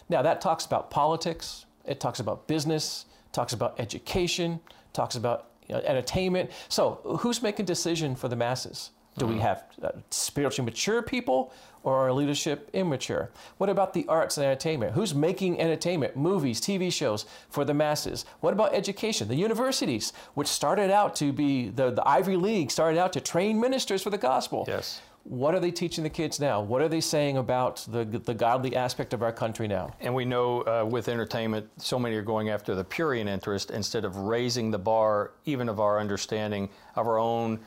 Now, 0.08 0.22
that 0.22 0.40
talks 0.40 0.64
about 0.64 0.90
politics, 0.90 1.66
it 1.84 2.00
talks 2.00 2.18
about 2.18 2.48
business, 2.48 3.04
talks 3.32 3.52
about 3.52 3.78
education, 3.78 4.58
talks 4.94 5.16
about 5.16 5.50
you 5.68 5.74
know, 5.74 5.82
entertainment. 5.82 6.50
So, 6.70 7.18
who's 7.20 7.42
making 7.42 7.66
decision 7.66 8.16
for 8.16 8.28
the 8.28 8.36
masses? 8.36 8.90
Do 9.16 9.26
we 9.26 9.34
mm-hmm. 9.34 9.42
have 9.42 9.64
uh, 9.82 9.90
spiritually 10.10 10.66
mature 10.66 11.02
people 11.02 11.52
or 11.84 12.08
are 12.08 12.12
leadership 12.12 12.68
immature? 12.72 13.30
What 13.58 13.70
about 13.70 13.92
the 13.92 14.06
arts 14.08 14.38
and 14.38 14.46
entertainment? 14.46 14.92
Who's 14.92 15.14
making 15.14 15.60
entertainment, 15.60 16.16
movies, 16.16 16.60
TV 16.60 16.92
shows 16.92 17.26
for 17.50 17.64
the 17.64 17.74
masses? 17.74 18.24
What 18.40 18.52
about 18.52 18.74
education? 18.74 19.28
The 19.28 19.36
universities, 19.36 20.12
which 20.34 20.48
started 20.48 20.90
out 20.90 21.14
to 21.16 21.32
be 21.32 21.68
the, 21.68 21.90
the 21.90 22.06
Ivy 22.06 22.36
League, 22.36 22.70
started 22.70 22.98
out 22.98 23.12
to 23.12 23.20
train 23.20 23.60
ministers 23.60 24.02
for 24.02 24.10
the 24.10 24.18
gospel. 24.18 24.64
Yes. 24.66 25.00
What 25.24 25.54
are 25.54 25.60
they 25.60 25.70
teaching 25.70 26.04
the 26.04 26.10
kids 26.10 26.38
now? 26.38 26.60
What 26.60 26.82
are 26.82 26.88
they 26.88 27.00
saying 27.00 27.38
about 27.38 27.86
the, 27.88 28.04
the 28.04 28.34
godly 28.34 28.76
aspect 28.76 29.14
of 29.14 29.22
our 29.22 29.32
country 29.32 29.66
now? 29.66 29.94
And 30.00 30.14
we 30.14 30.26
know 30.26 30.60
uh, 30.62 30.84
with 30.84 31.08
entertainment, 31.08 31.66
so 31.78 31.98
many 31.98 32.14
are 32.16 32.22
going 32.22 32.50
after 32.50 32.74
the 32.74 32.84
purient 32.84 33.30
interest 33.30 33.70
instead 33.70 34.04
of 34.04 34.16
raising 34.16 34.70
the 34.70 34.78
bar, 34.78 35.32
even 35.46 35.70
of 35.70 35.80
our 35.80 35.98
understanding 35.98 36.68
of 36.94 37.06
our 37.06 37.18
own 37.18 37.58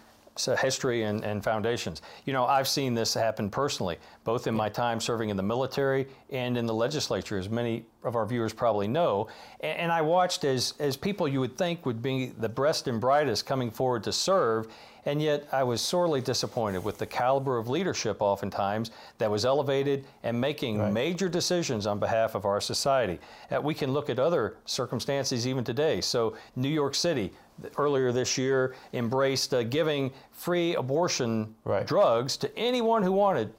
Uh, 0.45 0.55
history 0.57 1.03
and, 1.03 1.23
and 1.23 1.43
foundations. 1.43 2.01
You 2.25 2.33
know, 2.33 2.45
I've 2.45 2.67
seen 2.67 2.93
this 2.93 3.13
happen 3.13 3.49
personally, 3.49 3.97
both 4.27 4.45
in 4.45 4.53
my 4.53 4.67
time 4.67 4.99
serving 4.99 5.29
in 5.29 5.37
the 5.37 5.41
military 5.41 6.05
and 6.31 6.57
in 6.57 6.65
the 6.65 6.73
legislature, 6.73 7.37
as 7.37 7.47
many 7.49 7.85
of 8.03 8.17
our 8.17 8.25
viewers 8.25 8.51
probably 8.51 8.85
know. 8.85 9.25
And, 9.61 9.89
I 9.89 10.01
watched 10.01 10.43
as, 10.43 10.73
as 10.79 10.97
people 10.97 11.29
you 11.29 11.39
would 11.39 11.57
think 11.57 11.85
would 11.85 12.01
be 12.01 12.33
the 12.37 12.49
best 12.49 12.89
and 12.89 12.99
brightest 12.99 13.45
coming 13.45 13.71
forward 13.71 14.03
to 14.03 14.11
serve. 14.11 14.67
And 15.05 15.21
yet, 15.21 15.47
I 15.53 15.63
was 15.63 15.79
sorely 15.79 16.19
disappointed 16.19 16.83
with 16.83 16.97
the 16.97 17.05
caliber 17.05 17.57
of 17.57 17.69
leadership, 17.69 18.17
oftentimes, 18.21 18.91
that 19.17 19.31
was 19.31 19.45
elevated 19.45 20.03
and 20.23 20.41
making 20.41 20.79
Right. 20.79 20.91
major 20.91 21.29
decisions 21.29 21.87
on 21.87 21.97
behalf 21.97 22.35
of 22.35 22.43
our 22.43 22.59
society. 22.59 23.21
Uh, 23.49 23.61
we 23.61 23.73
can 23.73 23.93
look 23.93 24.09
at 24.09 24.19
other 24.19 24.57
circumstances 24.65 25.47
even 25.47 25.63
today. 25.63 26.01
So, 26.01 26.33
New 26.57 26.67
York 26.67 26.95
City, 26.95 27.31
earlier 27.77 28.11
this 28.11 28.37
year, 28.37 28.75
embraced 28.91 29.53
uh, 29.53 29.63
giving 29.63 30.11
free 30.33 30.75
abortion 30.75 31.55
Right. 31.63 31.87
drugs 31.87 32.35
to 32.37 32.57
anyone 32.57 33.03
who 33.03 33.13
wanted 33.13 33.53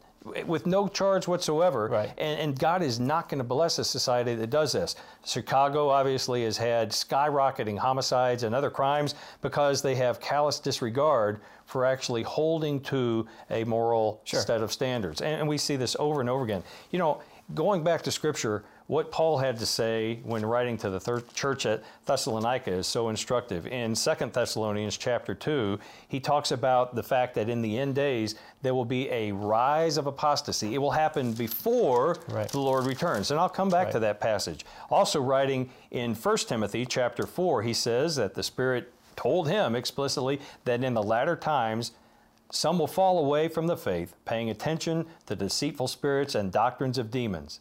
with 0.46 0.66
no 0.66 0.88
charge 0.88 1.26
whatsoever. 1.28 1.88
Right. 1.88 2.12
And, 2.18 2.40
and 2.40 2.58
God 2.58 2.82
is 2.82 2.98
not 3.00 3.28
going 3.28 3.38
to 3.38 3.44
bless 3.44 3.78
a 3.78 3.84
society 3.84 4.34
that 4.34 4.50
does 4.50 4.72
this. 4.72 4.96
Chicago 5.24 5.88
obviously 5.88 6.44
has 6.44 6.56
had 6.56 6.90
skyrocketing 6.90 7.78
homicides 7.78 8.42
and 8.42 8.54
other 8.54 8.70
crimes 8.70 9.14
because 9.42 9.82
they 9.82 9.94
have 9.94 10.20
callous 10.20 10.58
disregard 10.60 11.40
for 11.66 11.84
actually 11.84 12.22
holding 12.22 12.80
to 12.80 13.26
a 13.50 13.64
moral 13.64 14.20
Sure. 14.24 14.40
set 14.40 14.62
of 14.62 14.72
standards. 14.72 15.20
And, 15.20 15.40
and 15.40 15.48
we 15.48 15.58
see 15.58 15.76
this 15.76 15.96
over 15.98 16.20
and 16.20 16.30
over 16.30 16.44
again. 16.44 16.62
You 16.90 16.98
know, 16.98 17.20
going 17.54 17.84
back 17.84 18.02
to 18.02 18.10
Scripture, 18.10 18.64
what 18.88 19.12
Paul 19.12 19.36
had 19.36 19.58
to 19.58 19.66
say 19.66 20.18
when 20.24 20.44
writing 20.44 20.78
to 20.78 20.88
the 20.88 20.98
third 20.98 21.32
church 21.34 21.66
at 21.66 21.84
Thessalonica 22.06 22.72
is 22.72 22.86
so 22.86 23.10
instructive. 23.10 23.66
In 23.66 23.94
2 23.94 24.14
Thessalonians 24.32 24.96
chapter 24.96 25.34
2, 25.34 25.78
he 26.08 26.18
talks 26.20 26.52
about 26.52 26.94
the 26.94 27.02
fact 27.02 27.34
that 27.34 27.50
in 27.50 27.60
the 27.60 27.78
end 27.78 27.94
days 27.94 28.34
there 28.62 28.74
will 28.74 28.86
be 28.86 29.06
a 29.10 29.30
rise 29.32 29.98
of 29.98 30.06
apostasy. 30.06 30.74
It 30.74 30.78
will 30.78 30.92
happen 30.92 31.34
before 31.34 32.16
Right. 32.28 32.48
the 32.48 32.60
Lord 32.60 32.86
returns. 32.86 33.30
And 33.30 33.38
I'll 33.38 33.50
come 33.50 33.68
back 33.68 33.90
to 33.90 34.00
that 34.00 34.20
passage. 34.20 34.64
Also 34.90 35.20
writing 35.20 35.68
in 35.90 36.14
1 36.14 36.36
Timothy 36.48 36.86
chapter 36.86 37.26
4, 37.26 37.62
he 37.62 37.74
says 37.74 38.16
that 38.16 38.34
the 38.34 38.42
Spirit 38.42 38.90
told 39.16 39.48
him 39.48 39.74
explicitly 39.76 40.40
that 40.64 40.82
in 40.82 40.94
the 40.94 41.02
latter 41.02 41.36
times 41.36 41.92
some 42.50 42.78
will 42.78 42.86
fall 42.86 43.18
away 43.18 43.48
from 43.48 43.66
the 43.66 43.76
faith, 43.76 44.14
paying 44.24 44.48
attention 44.48 45.04
to 45.26 45.36
deceitful 45.36 45.88
spirits 45.88 46.34
and 46.34 46.50
doctrines 46.50 46.96
of 46.96 47.10
demons. 47.10 47.60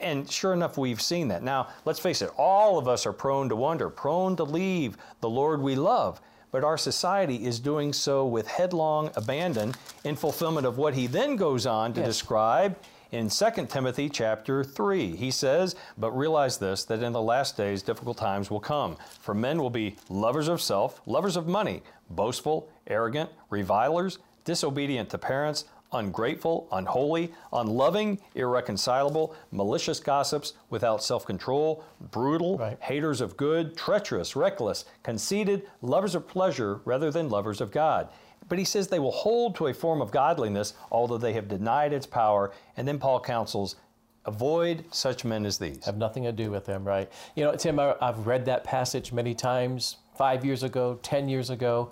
And 0.00 0.30
sure 0.30 0.52
enough, 0.52 0.78
we've 0.78 1.00
seen 1.02 1.28
that. 1.28 1.42
Now, 1.42 1.68
let's 1.84 1.98
face 1.98 2.22
it, 2.22 2.30
all 2.36 2.78
of 2.78 2.86
us 2.86 3.04
are 3.06 3.12
prone 3.12 3.48
to 3.48 3.56
wonder, 3.56 3.90
prone 3.90 4.36
to 4.36 4.44
leave 4.44 4.96
the 5.20 5.28
Lord 5.30 5.60
we 5.60 5.74
love. 5.74 6.20
But 6.52 6.64
our 6.64 6.78
society 6.78 7.44
is 7.46 7.58
doing 7.58 7.92
so 7.92 8.26
with 8.26 8.46
headlong 8.46 9.10
abandon 9.16 9.74
in 10.04 10.16
fulfillment 10.16 10.66
of 10.66 10.78
what 10.78 10.94
he 10.94 11.06
then 11.06 11.36
goes 11.36 11.66
on 11.66 11.94
to 11.94 12.00
Yes. 12.00 12.08
describe 12.08 12.76
in 13.10 13.28
2 13.28 13.66
Timothy 13.68 14.08
chapter 14.08 14.62
3. 14.62 15.16
He 15.16 15.30
says, 15.30 15.74
But 15.98 16.12
realize 16.12 16.58
this, 16.58 16.84
that 16.84 17.02
in 17.02 17.12
the 17.12 17.22
last 17.22 17.56
days 17.56 17.82
difficult 17.82 18.18
times 18.18 18.50
will 18.50 18.60
come. 18.60 18.96
For 19.20 19.34
men 19.34 19.60
will 19.60 19.70
be 19.70 19.96
lovers 20.08 20.48
of 20.48 20.60
self, 20.60 21.00
lovers 21.06 21.36
of 21.36 21.46
money, 21.48 21.82
boastful, 22.10 22.68
arrogant, 22.86 23.30
revilers, 23.50 24.18
disobedient 24.44 25.08
to 25.10 25.18
parents, 25.18 25.64
ungrateful, 25.92 26.68
unholy, 26.72 27.32
unloving, 27.52 28.20
irreconcilable, 28.34 29.34
malicious 29.50 30.00
gossips, 30.00 30.54
without 30.70 31.02
self 31.02 31.24
control, 31.26 31.84
brutal, 32.00 32.58
Right. 32.58 32.78
haters 32.80 33.20
of 33.20 33.36
good, 33.36 33.76
treacherous, 33.76 34.34
reckless, 34.36 34.84
conceited, 35.02 35.68
lovers 35.80 36.14
of 36.14 36.26
pleasure 36.28 36.80
rather 36.84 37.10
than 37.10 37.28
lovers 37.28 37.60
of 37.60 37.70
God. 37.70 38.08
But 38.48 38.58
he 38.58 38.64
says 38.64 38.88
they 38.88 38.98
will 38.98 39.12
hold 39.12 39.54
to 39.56 39.68
a 39.68 39.74
form 39.74 40.02
of 40.02 40.10
godliness, 40.10 40.74
although 40.90 41.18
they 41.18 41.32
have 41.34 41.48
denied 41.48 41.92
its 41.92 42.06
power. 42.06 42.52
And 42.76 42.86
then 42.86 42.98
Paul 42.98 43.20
counsels, 43.20 43.76
avoid 44.24 44.84
such 44.92 45.24
men 45.24 45.44
as 45.46 45.58
these. 45.58 45.84
have 45.84 45.96
nothing 45.96 46.22
to 46.24 46.32
do 46.32 46.50
with 46.50 46.64
them, 46.64 46.84
right? 46.84 47.10
You 47.34 47.44
know, 47.44 47.54
Tim, 47.56 47.78
I've 47.80 48.26
read 48.26 48.44
that 48.46 48.62
passage 48.64 49.12
many 49.12 49.34
times, 49.34 49.96
five 50.16 50.44
years 50.44 50.62
ago, 50.62 50.98
10 51.02 51.28
years 51.28 51.50
ago. 51.50 51.90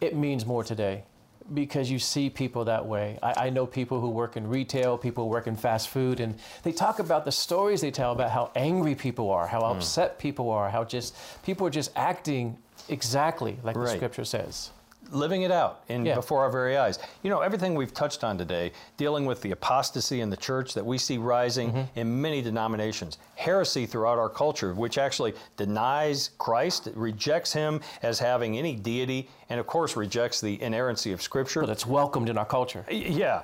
It 0.00 0.16
means 0.16 0.44
more 0.46 0.64
today 0.64 1.04
because 1.52 1.90
you 1.90 1.98
see 1.98 2.30
people 2.30 2.64
that 2.64 2.86
way. 2.86 3.18
I, 3.22 3.46
I 3.46 3.50
know 3.50 3.66
people 3.66 4.00
who 4.00 4.08
work 4.08 4.36
in 4.36 4.46
retail, 4.48 4.96
people 4.96 5.24
who 5.24 5.30
work 5.30 5.46
in 5.46 5.56
fast 5.56 5.88
food, 5.88 6.20
and 6.20 6.36
they 6.62 6.72
talk 6.72 6.98
about 6.98 7.24
the 7.24 7.32
stories 7.32 7.80
they 7.82 7.90
tell 7.90 8.12
about 8.12 8.30
how 8.30 8.50
angry 8.56 8.94
people 8.94 9.30
are, 9.30 9.46
how 9.46 9.60
Hmm. 9.60 9.76
upset 9.76 10.18
people 10.18 10.50
are, 10.50 10.70
how 10.70 10.84
just 10.84 11.14
people 11.42 11.66
are 11.66 11.70
just 11.70 11.90
acting 11.96 12.56
exactly 12.88 13.58
like 13.62 13.74
the 13.74 13.80
scripture 13.96 14.24
says. 14.24 14.70
Living 15.10 15.42
it 15.42 15.50
out 15.50 15.80
in 15.88 16.04
Yeah. 16.04 16.14
before 16.14 16.40
our 16.42 16.50
very 16.50 16.76
eyes. 16.76 16.98
You 17.22 17.30
know, 17.30 17.40
everything 17.40 17.74
we've 17.74 17.92
touched 17.94 18.24
on 18.24 18.38
today, 18.38 18.72
dealing 18.96 19.26
with 19.26 19.40
the 19.42 19.50
apostasy 19.52 20.20
in 20.20 20.30
the 20.30 20.36
church 20.36 20.74
that 20.74 20.84
we 20.84 20.98
see 20.98 21.18
rising 21.18 21.72
Mm-hmm. 21.72 21.98
in 21.98 22.20
many 22.20 22.42
denominations, 22.42 23.18
heresy 23.36 23.86
throughout 23.86 24.18
our 24.18 24.28
culture, 24.28 24.74
which 24.74 24.98
actually 24.98 25.34
denies 25.56 26.30
Christ, 26.38 26.88
rejects 26.94 27.52
him 27.52 27.80
as 28.02 28.18
having 28.18 28.58
any 28.58 28.74
deity, 28.76 29.28
and 29.50 29.60
of 29.60 29.66
course 29.66 29.96
rejects 29.96 30.40
the 30.40 30.60
inerrancy 30.62 31.12
of 31.12 31.20
Scripture. 31.22 31.60
But 31.60 31.70
it's 31.70 31.86
welcomed 31.86 32.28
in 32.28 32.38
our 32.38 32.44
culture. 32.46 32.84
Yeah, 32.90 33.42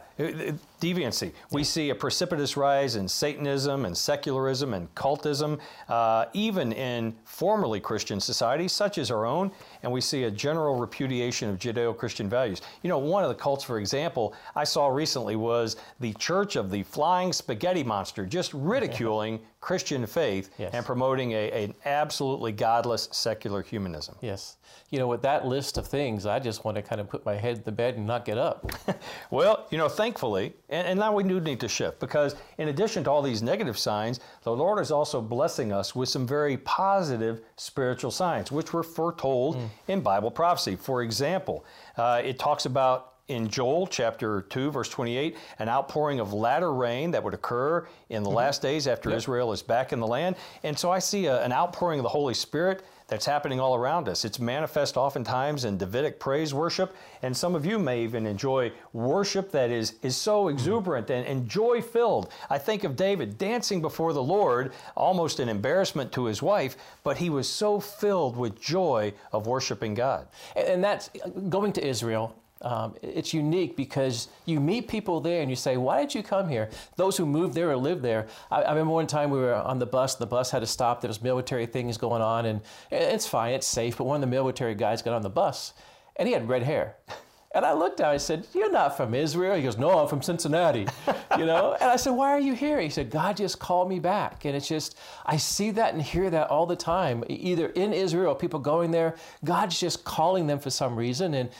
deviancy. 0.81 1.33
We 1.53 1.63
see 1.65 1.91
a 1.91 1.95
precipitous 1.95 2.57
rise 2.57 2.97
in 2.97 3.07
Satanism 3.07 3.85
and 3.85 3.97
secularism 3.97 4.75
and 4.75 4.93
cultism, 4.95 5.59
uh, 5.89 6.27
even 6.33 6.73
in 6.73 7.15
formerly 7.25 7.81
Christian 7.81 8.19
societies 8.21 8.73
such 8.73 8.99
as 8.99 9.11
our 9.11 9.25
own, 9.27 9.53
and 9.83 9.93
we 9.93 10.01
see 10.01 10.25
a 10.25 10.31
general 10.31 10.77
repudiation 10.77 11.49
of 11.51 11.59
Judeo 11.59 11.97
Christian 11.97 12.29
values. 12.29 12.61
You 12.83 12.89
know, 12.89 12.99
one 12.99 13.23
of 13.23 13.29
the 13.29 13.35
cults, 13.35 13.63
for 13.65 13.79
example, 13.79 14.35
I 14.57 14.65
saw 14.65 14.89
recently 14.89 15.37
was 15.37 15.77
the 16.01 16.13
Church 16.15 16.57
of 16.57 16.71
the 16.71 16.83
Flying 16.83 17.33
Spaghetti 17.33 17.85
Monster, 17.85 18.27
just 18.27 18.53
ridiculing 18.55 19.41
Christian 19.61 20.07
faith 20.07 20.51
Yes. 20.59 20.73
and 20.73 20.87
promoting 20.87 21.33
a, 21.33 21.51
an 21.65 21.75
absolutely 21.85 22.51
godless 22.53 23.09
secular 23.13 23.63
humanism. 23.63 24.15
Yes. 24.23 24.57
You 24.89 24.99
know, 24.99 25.07
with 25.07 25.21
that 25.23 25.47
list 25.47 25.77
of 25.77 25.87
things, 25.87 26.25
I 26.25 26.39
just 26.39 26.65
want 26.65 26.77
to 26.77 26.83
kind 26.83 27.01
of 27.01 27.09
put 27.11 27.25
my 27.27 27.35
head 27.35 27.59
in 27.59 27.63
the 27.65 27.73
bed 27.73 27.97
and 27.97 28.07
not 28.07 28.25
get 28.25 28.39
up. 28.39 28.71
Well, 29.31 29.67
you 29.71 29.79
know, 29.79 29.89
thankfully, 29.89 30.55
and, 30.71 30.87
and 30.87 30.99
now 30.99 31.12
we 31.12 31.23
do 31.25 31.41
need 31.41 31.61
to 31.61 31.69
shift 31.69 32.00
because 32.00 32.37
in 32.59 32.69
addition 32.69 33.05
to 33.05 33.11
all 33.11 33.23
these 33.23 33.43
negative 33.43 33.79
signs, 33.79 34.21
the 34.43 34.53
Lord 34.53 34.81
is 34.81 34.91
also 34.91 35.21
blessing 35.21 35.73
us 35.73 35.95
with 35.95 36.09
some 36.09 36.27
very 36.27 36.57
positive 36.59 37.43
spiritual 37.57 38.11
signs, 38.11 38.50
which 38.50 38.73
were 38.73 38.83
foretold 38.83 39.59
in 39.89 40.00
Bible 40.00 40.31
prophecy. 40.31 40.77
For 40.77 41.03
example, 41.03 41.65
uh, 41.97 42.23
it 42.25 42.39
talks 42.39 42.65
about 42.67 43.11
in 43.31 43.49
Joel 43.49 43.87
chapter 43.87 44.43
2, 44.43 44.73
verse 44.73 44.89
28, 44.89 45.37
an 45.61 45.69
outpouring 45.69 46.19
of 46.19 46.33
latter 46.33 46.73
rain 46.73 47.12
that 47.12 47.23
would 47.23 47.33
occur 47.33 47.87
in 48.09 48.25
the 48.25 48.31
last 48.31 48.61
days 48.61 48.89
after 48.89 49.11
Israel 49.11 49.53
is 49.53 49.62
back 49.62 49.93
in 49.93 50.00
the 50.00 50.07
land. 50.07 50.35
And 50.65 50.77
so 50.77 50.91
I 50.91 50.99
see 50.99 51.27
a, 51.27 51.41
an 51.45 51.53
outpouring 51.53 52.00
of 52.00 52.03
the 52.03 52.09
Holy 52.09 52.35
Spirit 52.35 52.83
that's 53.11 53.26
happening 53.26 53.59
all 53.59 53.75
around 53.75 54.09
us. 54.09 54.25
It's 54.25 54.38
manifest 54.38 54.97
oftentimes 54.97 55.64
in 55.64 55.76
Davidic 55.76 56.21
praise 56.21 56.55
worship, 56.55 56.95
and 57.23 57.37
some 57.37 57.57
of 57.57 57.67
you 57.67 57.79
may 57.79 58.05
even 58.05 58.25
enjoy 58.25 58.73
worship 58.93 59.50
that 59.50 59.71
is, 59.71 59.97
is 60.02 60.17
so 60.17 60.49
exuberant 60.49 61.11
and, 61.11 61.26
and 61.26 61.49
joy 61.49 61.83
filled. 61.83 62.33
I 62.49 62.57
think 62.59 62.85
of 62.85 62.95
David 62.95 63.37
dancing 63.37 63.83
before 63.83 64.12
the 64.12 64.23
Lord, 64.23 64.73
almost 64.97 65.40
an 65.40 65.49
embarrassment 65.49 66.12
to 66.12 66.25
his 66.25 66.40
wife, 66.40 66.76
but 67.02 67.19
he 67.19 67.31
was 67.31 67.49
so 67.49 67.81
filled 67.81 68.37
with 68.37 68.61
joy 68.61 69.12
of 69.33 69.49
worshiping 69.49 69.95
God. 69.95 70.29
And, 70.55 70.69
and 70.69 70.85
that's 70.85 71.11
going 71.49 71.73
to 71.75 71.87
Israel. 71.87 72.39
Um, 72.62 72.95
it's 73.02 73.33
unique 73.33 73.76
because 73.76 74.29
you 74.45 74.61
meet 74.61 74.87
people 74.87 75.21
there 75.21 75.40
and 75.40 75.49
you 75.49 75.57
say, 75.57 75.76
Why 75.76 76.00
did 76.00 76.14
you 76.14 76.23
come 76.23 76.49
here? 76.49 76.69
Those 76.97 77.17
who 77.17 77.26
moved 77.26 77.55
there 77.55 77.71
or 77.71 77.76
lived 77.76 78.02
there. 78.02 78.26
I, 78.50 78.62
I 78.62 78.71
remember 78.71 78.93
one 78.93 79.07
time 79.07 79.31
we 79.31 79.38
were 79.38 79.55
on 79.55 79.79
the 79.79 79.87
bus, 79.87 80.17
the 80.17 80.26
bus 80.26 80.50
had 80.50 80.61
to 80.61 80.67
stop. 80.67 81.00
There 81.00 81.09
was 81.09 81.23
military 81.23 81.67
things 81.67 81.97
going 81.97 82.23
on, 82.23 82.47
and 82.47 82.61
it's 82.90 83.26
fine, 83.26 83.55
it's 83.55 83.67
safe. 83.67 83.97
But 83.97 84.05
one 84.05 84.17
of 84.17 84.21
the 84.21 84.26
military 84.26 84.75
guys 84.75 85.02
got 85.02 85.14
on 85.14 85.23
the 85.23 85.31
bus 85.31 85.73
and 86.21 86.29
he 86.29 86.35
had 86.35 86.49
red 86.49 86.62
hair. 86.62 86.97
And 87.52 87.64
I 87.64 87.73
looked 87.73 87.99
at 87.99 88.07
him, 88.07 88.14
I 88.14 88.17
said, 88.17 88.47
You're 88.55 88.71
not 88.71 88.97
from 88.97 89.12
Israel. 89.12 89.57
He 89.57 89.62
goes, 89.62 89.76
No, 89.76 89.99
I'm 89.99 90.07
from 90.07 90.23
Cincinnati. 90.23 90.87
you 91.37 91.47
know? 91.47 91.76
And 91.81 91.90
I 91.90 91.97
said, 91.97 92.11
Why 92.11 92.31
are 92.31 92.38
you 92.38 92.55
here? 92.55 92.81
He 92.81 92.90
said, 92.90 93.11
God 93.11 93.37
just 93.38 93.59
called 93.59 93.88
me 93.88 93.99
back. 93.99 94.45
And 94.45 94.55
it's 94.55 94.69
just, 94.69 94.97
I 95.26 95.37
see 95.37 95.73
that 95.73 95.93
and 95.93 96.00
hear 96.00 96.31
that 96.31 96.49
all 96.49 96.64
the 96.64 96.76
time, 96.76 97.25
either 97.29 97.67
in 97.71 97.93
Israel, 97.93 98.37
people 98.37 98.61
going 98.61 98.93
there, 98.93 99.17
God's 99.45 99.81
just 99.81 100.05
calling 100.05 100.47
them 100.47 100.61
for 100.61 100.71
some 100.71 100.95
reason. 100.95 101.35
And 101.35 101.50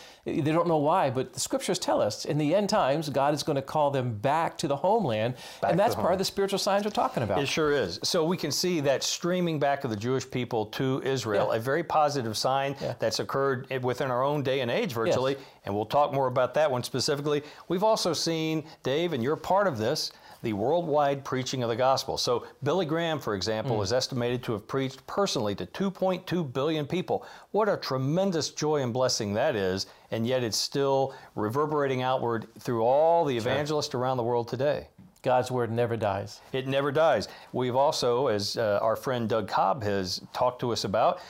they 0.41 0.53
don't 0.53 0.69
know 0.69 0.77
why, 0.79 1.11
but 1.11 1.33
the 1.33 1.41
scriptures 1.41 1.79
tell 1.79 2.01
us 2.01 2.25
in 2.25 2.39
the 2.39 2.55
end 2.55 2.69
times, 2.69 3.09
God 3.09 3.35
is 3.35 3.43
going 3.43 3.57
to 3.57 3.63
call 3.63 3.91
them 3.91 4.15
back 4.15 4.57
to 4.59 4.69
the 4.69 4.77
homeland. 4.77 5.35
Back 5.61 5.71
and 5.73 5.81
that's 5.81 5.95
part 5.95 6.07
home. 6.07 6.13
of 6.15 6.19
the 6.19 6.25
spiritual 6.25 6.59
signs 6.59 6.85
we're 6.85 6.91
talking 6.91 7.23
about. 7.23 7.41
It 7.43 7.47
sure 7.47 7.73
is. 7.73 7.99
So 8.03 8.25
we 8.25 8.37
can 8.37 8.53
see 8.53 8.81
that 8.81 9.03
streaming 9.03 9.59
back 9.59 9.85
of 9.85 9.91
the 9.91 9.97
Jewish 9.97 10.31
people 10.31 10.67
to 10.67 11.03
Israel, 11.05 11.49
Yeah. 11.51 11.57
a 11.57 11.61
very 11.61 11.83
positive 11.83 12.37
sign 12.37 12.77
Yeah. 12.81 12.95
that's 12.99 13.19
occurred 13.19 13.69
within 13.83 14.11
our 14.11 14.23
own 14.23 14.43
day 14.43 14.61
and 14.61 14.71
age 14.71 14.93
virtually. 14.93 15.37
And 15.65 15.75
we'll 15.75 15.85
talk 15.87 16.13
more 16.13 16.27
about 16.27 16.55
that 16.55 16.71
one 16.71 16.83
specifically. 16.83 17.43
We've 17.69 17.85
also 17.85 18.13
seen, 18.13 18.65
Dave, 18.83 19.13
and 19.13 19.23
you're 19.23 19.37
part 19.37 19.67
of 19.67 19.79
this, 19.79 20.11
the 20.43 20.53
worldwide 20.53 21.25
preaching 21.25 21.63
of 21.63 21.69
the 21.69 21.77
gospel. 21.77 22.17
So 22.17 22.47
Billy 22.63 22.87
Graham, 22.87 23.19
for 23.19 23.35
example, 23.35 23.79
Mm. 23.79 23.83
is 23.83 23.93
estimated 23.93 24.43
to 24.45 24.53
have 24.53 24.67
preached 24.67 25.07
personally 25.07 25.55
to 25.57 25.67
2.2 25.67 26.43
billion 26.45 26.87
people. 26.87 27.25
What 27.51 27.69
a 27.69 27.77
tremendous 27.77 28.51
joy 28.51 28.83
and 28.83 28.93
blessing 28.93 29.35
that 29.35 29.55
is. 29.55 29.87
And 30.11 30.27
yet 30.27 30.43
it's 30.43 30.57
still 30.57 31.15
reverberating 31.35 32.03
outward 32.03 32.47
through 32.59 32.85
all 32.85 33.25
the 33.25 33.37
evangelists 33.37 33.95
around 33.95 34.17
the 34.17 34.23
world 34.23 34.49
today. 34.49 34.89
God's 35.23 35.51
word 35.51 35.71
never 35.71 35.99
dies. 35.99 36.41
It 36.53 36.67
never 36.67 36.91
dies. 36.91 37.29
We've 37.53 37.77
also, 37.77 38.29
as 38.29 38.57
uh, 38.57 38.79
our 38.81 38.97
friend 38.97 39.29
Doug 39.29 39.49
Cobb 39.49 39.83
has 39.83 40.23
talked 40.33 40.61
to 40.61 40.73
us 40.73 40.85
about, 40.85 41.21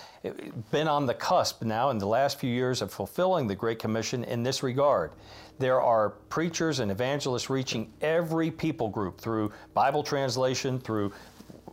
been 0.71 0.87
on 0.87 1.07
the 1.07 1.15
cusp 1.15 1.63
now 1.63 1.91
in 1.91 1.99
the 1.99 2.07
last 2.07 2.39
few 2.39 2.51
years 2.55 2.83
of 2.83 2.93
fulfilling 2.93 3.49
the 3.49 3.57
Great 3.57 3.81
Commission 3.81 4.23
in 4.23 4.45
this 4.45 4.63
regard. 4.63 5.11
There 5.61 5.83
are 5.83 6.09
preachers 6.31 6.81
and 6.81 6.91
evangelists 6.91 7.51
reaching 7.51 7.93
every 8.01 8.51
people 8.51 8.89
group 8.89 9.21
through 9.21 9.53
Bible 9.75 10.03
translation, 10.03 10.81
through 10.81 11.13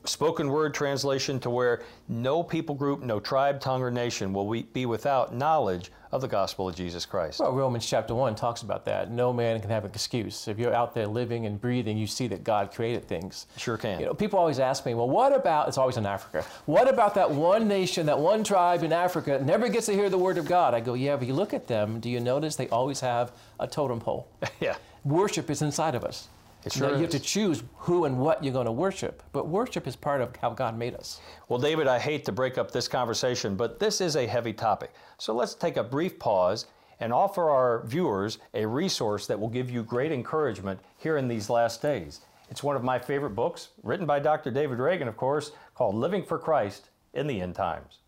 spoken 0.08 0.50
word 0.50 0.74
translation 0.74 1.40
to 1.42 1.50
where 1.50 1.84
no 2.08 2.44
people 2.44 2.76
group, 2.76 3.02
no 3.02 3.20
tribe, 3.20 3.60
tongue, 3.60 3.82
or 3.82 3.92
nation 3.92 4.34
will 4.34 4.64
be 4.74 4.86
without 4.86 5.34
knowledge 5.34 5.92
of 6.12 6.22
the 6.22 6.28
gospel 6.28 6.70
of 6.70 6.76
Jesus 6.76 7.06
Christ. 7.06 7.40
Well, 7.40 7.52
Romans 7.52 7.86
chapter 7.86 8.16
1 8.16 8.36
talks 8.36 8.62
about 8.62 8.86
that. 8.86 9.12
No 9.12 9.34
man 9.34 9.60
can 9.60 9.70
have 9.70 9.84
an 9.84 9.92
excuse. 9.92 10.48
If 10.48 10.58
you're 10.58 10.74
out 10.74 10.94
there 10.94 11.08
living 11.08 11.46
and 11.46 11.60
breathing, 11.60 11.98
you 11.98 12.08
see 12.08 12.28
that 12.28 12.44
God 12.44 12.72
created 12.74 13.08
things. 13.08 13.48
Sure 13.58 13.78
can. 13.78 14.00
You 14.00 14.06
know, 14.08 14.14
people 14.14 14.40
always 14.40 14.60
ask 14.60 14.86
me, 14.86 14.94
well, 14.94 15.10
what 15.10 15.34
about, 15.34 15.68
it's 15.68 15.78
always 15.78 15.98
in 15.98 16.06
Africa, 16.06 16.46
what 16.66 16.90
about 16.90 17.14
that 17.16 17.30
one 17.30 17.68
nation, 17.68 18.06
that 18.06 18.20
one 18.20 18.44
tribe 18.44 18.84
in 18.84 18.94
Africa 18.94 19.42
never 19.44 19.68
gets 19.68 19.88
to 19.88 19.94
hear 19.94 20.10
the 20.10 20.18
word 20.18 20.38
of 20.38 20.46
God? 20.46 20.74
I 20.74 20.80
go, 20.80 20.94
yeah, 20.94 21.18
but 21.18 21.28
you 21.28 21.34
look 21.34 21.54
at 21.54 21.68
them, 21.68 22.00
do 22.00 22.10
you 22.10 22.20
notice 22.20 22.56
they 22.56 22.70
always 22.70 23.02
have 23.02 23.34
a 23.60 23.68
totem 23.68 24.00
pole? 24.00 24.28
yeah. 24.62 24.76
Worship 25.04 25.50
is 25.50 25.62
inside 25.62 25.96
of 25.96 26.04
us. 26.04 26.30
It 26.66 26.74
sure 26.74 26.92
you 26.92 27.02
have 27.02 27.10
to 27.12 27.20
choose 27.20 27.64
who 27.76 28.06
and 28.06 28.18
what 28.18 28.44
you're 28.44 28.54
going 28.54 28.66
to 28.66 28.72
worship, 28.72 29.24
but 29.32 29.48
worship 29.48 29.88
is 29.88 29.96
part 29.96 30.22
of 30.22 30.36
how 30.38 30.50
God 30.50 30.78
made 30.78 30.96
us. 30.96 31.22
Well, 31.48 31.60
David, 31.60 31.88
I 31.88 32.00
hate 32.00 32.26
to 32.26 32.32
break 32.32 32.58
up 32.58 32.72
this 32.72 32.88
conversation, 32.88 33.56
but 33.56 33.80
this 33.80 34.02
is 34.02 34.16
a 34.16 34.28
heavy 34.28 34.54
topic. 34.54 34.92
So 35.18 35.34
let's 35.34 35.54
take 35.54 35.78
a 35.78 35.84
brief 35.84 36.20
pause 36.20 36.66
and 37.00 37.14
offer 37.14 37.50
our 37.50 37.86
viewers 37.86 38.40
a 38.54 38.66
resource 38.66 39.28
that 39.28 39.40
will 39.40 39.50
give 39.50 39.70
you 39.70 39.84
great 39.84 40.12
encouragement 40.12 40.80
here 40.98 41.18
in 41.18 41.28
these 41.28 41.50
last 41.50 41.82
days. 41.82 42.22
It's 42.50 42.64
one 42.64 42.76
of 42.76 42.84
my 42.84 42.98
favorite 42.98 43.36
books, 43.36 43.70
written 43.84 44.06
by 44.06 44.20
Dr. 44.20 44.52
David 44.52 44.80
Reagan, 44.80 45.08
of 45.08 45.18
course, 45.18 45.52
called 45.76 45.96
Living 45.96 46.24
for 46.24 46.40
Christ 46.40 46.90
in 47.14 47.28
the 47.28 47.40
End 47.40 47.56
Times. 47.56 48.00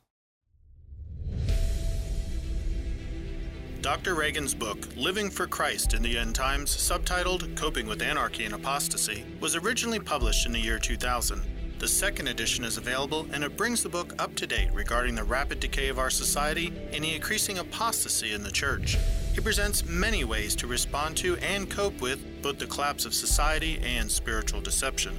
Dr. 3.81 4.13
Reagan's 4.13 4.53
book, 4.53 4.89
Living 4.97 5.29
for 5.29 5.47
Christ 5.47 5.93
in 5.93 6.01
the 6.01 6.17
End 6.17 6.35
Times, 6.35 6.75
subtitled 6.75 7.55
Coping 7.55 7.87
with 7.87 8.01
Anarchy 8.01 8.43
and 8.43 8.53
Apostasy, 8.53 9.23
was 9.39 9.55
originally 9.55 10.01
published 10.01 10.45
in 10.45 10.51
the 10.51 10.59
year 10.59 10.77
2000. 10.77 11.41
The 11.79 11.87
second 11.87 12.27
edition 12.27 12.65
is 12.65 12.75
available 12.75 13.25
and 13.31 13.41
it 13.41 13.55
brings 13.55 13.81
the 13.81 13.87
book 13.87 14.13
up 14.19 14.35
to 14.35 14.45
date 14.45 14.69
regarding 14.73 15.15
the 15.15 15.23
rapid 15.23 15.61
decay 15.61 15.87
of 15.87 15.97
our 15.97 16.09
society 16.09 16.73
and 16.91 17.05
the 17.05 17.15
increasing 17.15 17.59
apostasy 17.59 18.33
in 18.33 18.43
the 18.43 18.51
church. 18.51 18.97
He 19.33 19.39
presents 19.39 19.85
many 19.85 20.25
ways 20.25 20.57
to 20.57 20.67
respond 20.67 21.15
to 21.17 21.37
and 21.37 21.69
cope 21.69 22.01
with 22.01 22.41
both 22.41 22.59
the 22.59 22.67
collapse 22.67 23.05
of 23.05 23.13
society 23.13 23.79
and 23.81 24.11
spiritual 24.11 24.59
deception. 24.59 25.17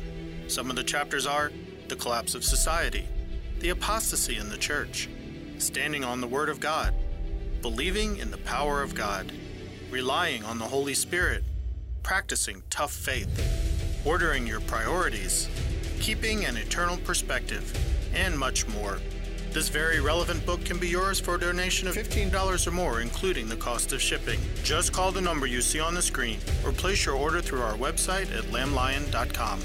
Some 0.49 0.69
of 0.69 0.77
the 0.77 0.85
chapters 0.85 1.27
are 1.27 1.51
the 1.89 1.97
collapse 1.97 2.35
of 2.35 2.45
society, 2.45 3.09
the 3.61 3.71
apostasy 3.71 4.37
in 4.37 4.51
the 4.51 4.59
church, 4.59 5.09
standing 5.57 6.05
on 6.05 6.21
the 6.21 6.29
Word 6.29 6.51
of 6.51 6.61
God, 6.61 6.93
believing 7.63 8.17
in 8.19 8.31
the 8.31 8.39
power 8.39 8.83
of 8.83 8.95
God, 8.95 9.33
relying 9.91 10.45
on 10.45 10.59
the 10.59 10.65
Holy 10.65 10.95
Spirit, 10.95 11.45
practicing 12.03 12.63
tough 12.71 12.93
faith, 12.93 13.29
ordering 14.05 14.47
your 14.47 14.61
priorities, 14.61 15.49
keeping 16.01 16.45
an 16.45 16.57
eternal 16.57 16.97
perspective, 16.99 17.73
and 18.15 18.39
much 18.39 18.67
more. 18.69 18.99
This 19.53 19.69
very 19.69 20.01
relevant 20.01 20.47
book 20.47 20.65
can 20.65 20.79
be 20.79 20.89
yours 20.89 21.19
for 21.19 21.35
a 21.35 21.41
donation 21.41 21.89
of 21.89 21.97
$15 21.97 22.67
or 22.67 22.71
more, 22.71 23.01
including 23.01 23.49
the 23.49 23.57
cost 23.57 23.93
of 23.93 24.01
shipping. 24.01 24.39
Just 24.63 24.93
call 24.93 25.11
the 25.11 25.21
number 25.21 25.47
you 25.47 25.61
see 25.61 25.81
on 25.81 25.95
the 25.95 26.03
screen 26.03 26.39
or 26.65 26.71
place 26.71 27.05
your 27.05 27.17
order 27.17 27.41
through 27.41 27.63
our 27.63 27.75
website 27.75 28.33
at 28.37 28.45
lamblion.com. 28.45 29.61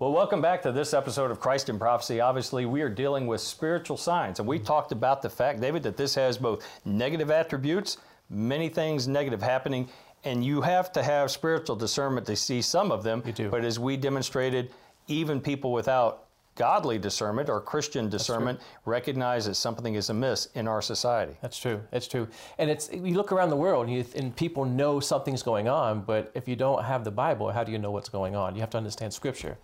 Well, 0.00 0.12
welcome 0.12 0.40
back 0.40 0.62
to 0.62 0.70
this 0.70 0.94
episode 0.94 1.32
of 1.32 1.40
Christ 1.40 1.68
in 1.68 1.76
Prophecy. 1.76 2.20
Obviously, 2.20 2.66
we 2.66 2.82
are 2.82 2.88
dealing 2.88 3.26
with 3.26 3.40
spiritual 3.40 3.96
signs, 3.96 4.38
and 4.38 4.46
we 4.46 4.60
talked 4.60 4.92
about 4.92 5.22
the 5.22 5.28
fact, 5.28 5.60
David, 5.60 5.82
that 5.82 5.96
this 5.96 6.14
has 6.14 6.38
both 6.38 6.64
negative 6.84 7.32
attributes, 7.32 7.98
many 8.30 8.68
things 8.68 9.08
negative 9.08 9.42
happening, 9.42 9.88
and 10.22 10.44
you 10.44 10.60
have 10.60 10.92
to 10.92 11.02
have 11.02 11.32
spiritual 11.32 11.74
discernment 11.74 12.28
to 12.28 12.36
see 12.36 12.62
some 12.62 12.92
of 12.92 13.02
them. 13.02 13.24
You 13.26 13.32
do. 13.32 13.50
But 13.50 13.64
as 13.64 13.80
we 13.80 13.96
demonstrated, 13.96 14.70
even 15.08 15.40
people 15.40 15.72
without 15.72 16.27
godly 16.58 16.98
discernment 16.98 17.48
or 17.48 17.60
Christian 17.60 18.10
discernment 18.10 18.60
recognizes 18.84 19.56
something 19.56 19.94
is 19.94 20.10
amiss 20.10 20.48
in 20.56 20.66
our 20.66 20.82
society. 20.82 21.36
That's 21.40 21.58
true. 21.58 21.80
That's 21.92 22.08
true. 22.08 22.26
And 22.58 22.68
it's 22.68 22.90
you 22.92 23.14
look 23.14 23.30
around 23.30 23.50
the 23.50 23.56
world 23.56 23.86
and, 23.86 23.96
you, 23.96 24.04
and 24.16 24.34
people 24.34 24.64
know 24.64 24.98
something's 24.98 25.42
going 25.42 25.68
on, 25.68 26.00
but 26.00 26.32
if 26.34 26.48
you 26.48 26.56
don't 26.56 26.84
have 26.84 27.04
the 27.04 27.12
Bible, 27.12 27.50
how 27.52 27.62
do 27.62 27.70
you 27.70 27.78
know 27.78 27.92
what's 27.92 28.08
going 28.08 28.34
on? 28.34 28.56
You 28.56 28.60
have 28.60 28.70
to 28.70 28.76
understand 28.76 29.14
Scripture. 29.14 29.56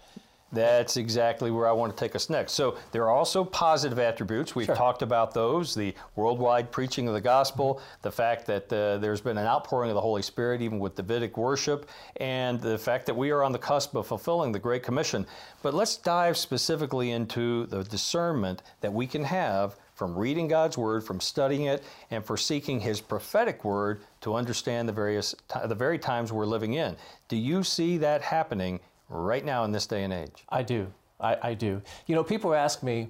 That's 0.52 0.96
exactly 0.96 1.50
where 1.50 1.66
I 1.66 1.72
want 1.72 1.96
to 1.96 1.98
take 1.98 2.14
us 2.14 2.30
next. 2.30 2.52
So 2.52 2.76
there 2.92 3.02
are 3.02 3.10
also 3.10 3.42
positive 3.44 3.98
attributes. 3.98 4.54
We've 4.54 4.66
Sure. 4.66 4.76
talked 4.76 5.02
about 5.02 5.34
those 5.34 5.74
the 5.74 5.94
worldwide 6.14 6.70
preaching 6.70 7.08
of 7.08 7.14
the 7.14 7.20
gospel, 7.20 7.80
the 8.02 8.12
fact 8.12 8.46
that 8.46 8.72
uh, 8.72 8.98
there's 8.98 9.20
been 9.20 9.36
an 9.36 9.46
outpouring 9.46 9.90
of 9.90 9.94
the 9.94 10.00
Holy 10.00 10.22
Spirit, 10.22 10.62
even 10.62 10.78
with 10.78 10.94
Davidic 10.94 11.36
worship, 11.36 11.88
and 12.16 12.60
the 12.60 12.78
fact 12.78 13.06
that 13.06 13.16
we 13.16 13.30
are 13.30 13.42
on 13.42 13.50
the 13.50 13.58
cusp 13.58 13.96
of 13.96 14.06
fulfilling 14.06 14.52
the 14.52 14.60
Great 14.60 14.84
Commission. 14.84 15.26
But 15.62 15.74
let's 15.74 15.96
dive 15.96 16.36
specifically 16.36 17.10
into 17.10 17.66
the 17.66 17.82
discernment 17.82 18.62
that 18.80 18.92
we 18.92 19.08
can 19.08 19.24
have 19.24 19.76
from 19.94 20.16
reading 20.16 20.48
God's 20.48 20.76
Word, 20.76 21.04
from 21.04 21.20
studying 21.20 21.64
it, 21.64 21.82
and 22.10 22.24
for 22.24 22.36
seeking 22.36 22.80
His 22.80 23.00
prophetic 23.00 23.64
Word 23.64 24.02
to 24.20 24.34
understand 24.34 24.88
the 24.88 24.92
various 24.92 25.34
the 25.66 25.74
very 25.74 25.98
times 25.98 26.32
we're 26.32 26.46
living 26.46 26.74
in. 26.74 26.96
Do 27.28 27.36
you 27.36 27.62
see 27.62 27.98
that 27.98 28.22
happening 28.22 28.80
right 29.14 29.44
now 29.44 29.64
in 29.64 29.72
this 29.72 29.86
day 29.86 30.04
and 30.04 30.12
age? 30.12 30.44
I 30.48 30.62
do. 30.62 30.92
I, 31.20 31.36
I 31.42 31.54
do. 31.54 31.80
You 32.06 32.14
know, 32.14 32.24
people 32.24 32.54
ask 32.54 32.82
me, 32.82 33.08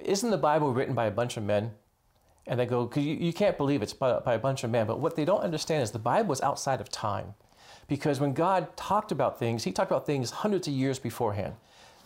isn't 0.00 0.30
the 0.30 0.38
Bible 0.38 0.72
written 0.72 0.94
by 0.94 1.06
a 1.06 1.10
bunch 1.10 1.36
of 1.36 1.42
men? 1.42 1.72
And 2.46 2.58
they 2.58 2.66
go, 2.66 2.90
you, 2.94 3.02
you 3.02 3.32
can't 3.32 3.58
believe 3.58 3.82
it's 3.82 3.92
by, 3.92 4.18
by 4.20 4.34
a 4.34 4.38
bunch 4.38 4.64
of 4.64 4.70
men. 4.70 4.86
But 4.86 5.00
what 5.00 5.16
they 5.16 5.24
don't 5.24 5.40
understand 5.40 5.82
is 5.82 5.90
the 5.90 5.98
Bible 5.98 6.32
is 6.32 6.40
outside 6.40 6.80
of 6.80 6.88
time. 6.90 7.34
Because 7.88 8.20
when 8.20 8.32
God 8.32 8.76
talked 8.76 9.12
about 9.12 9.38
things, 9.38 9.64
He 9.64 9.72
talked 9.72 9.90
about 9.90 10.06
things 10.06 10.30
hundreds 10.30 10.68
of 10.68 10.74
years 10.74 10.98
beforehand. 10.98 11.54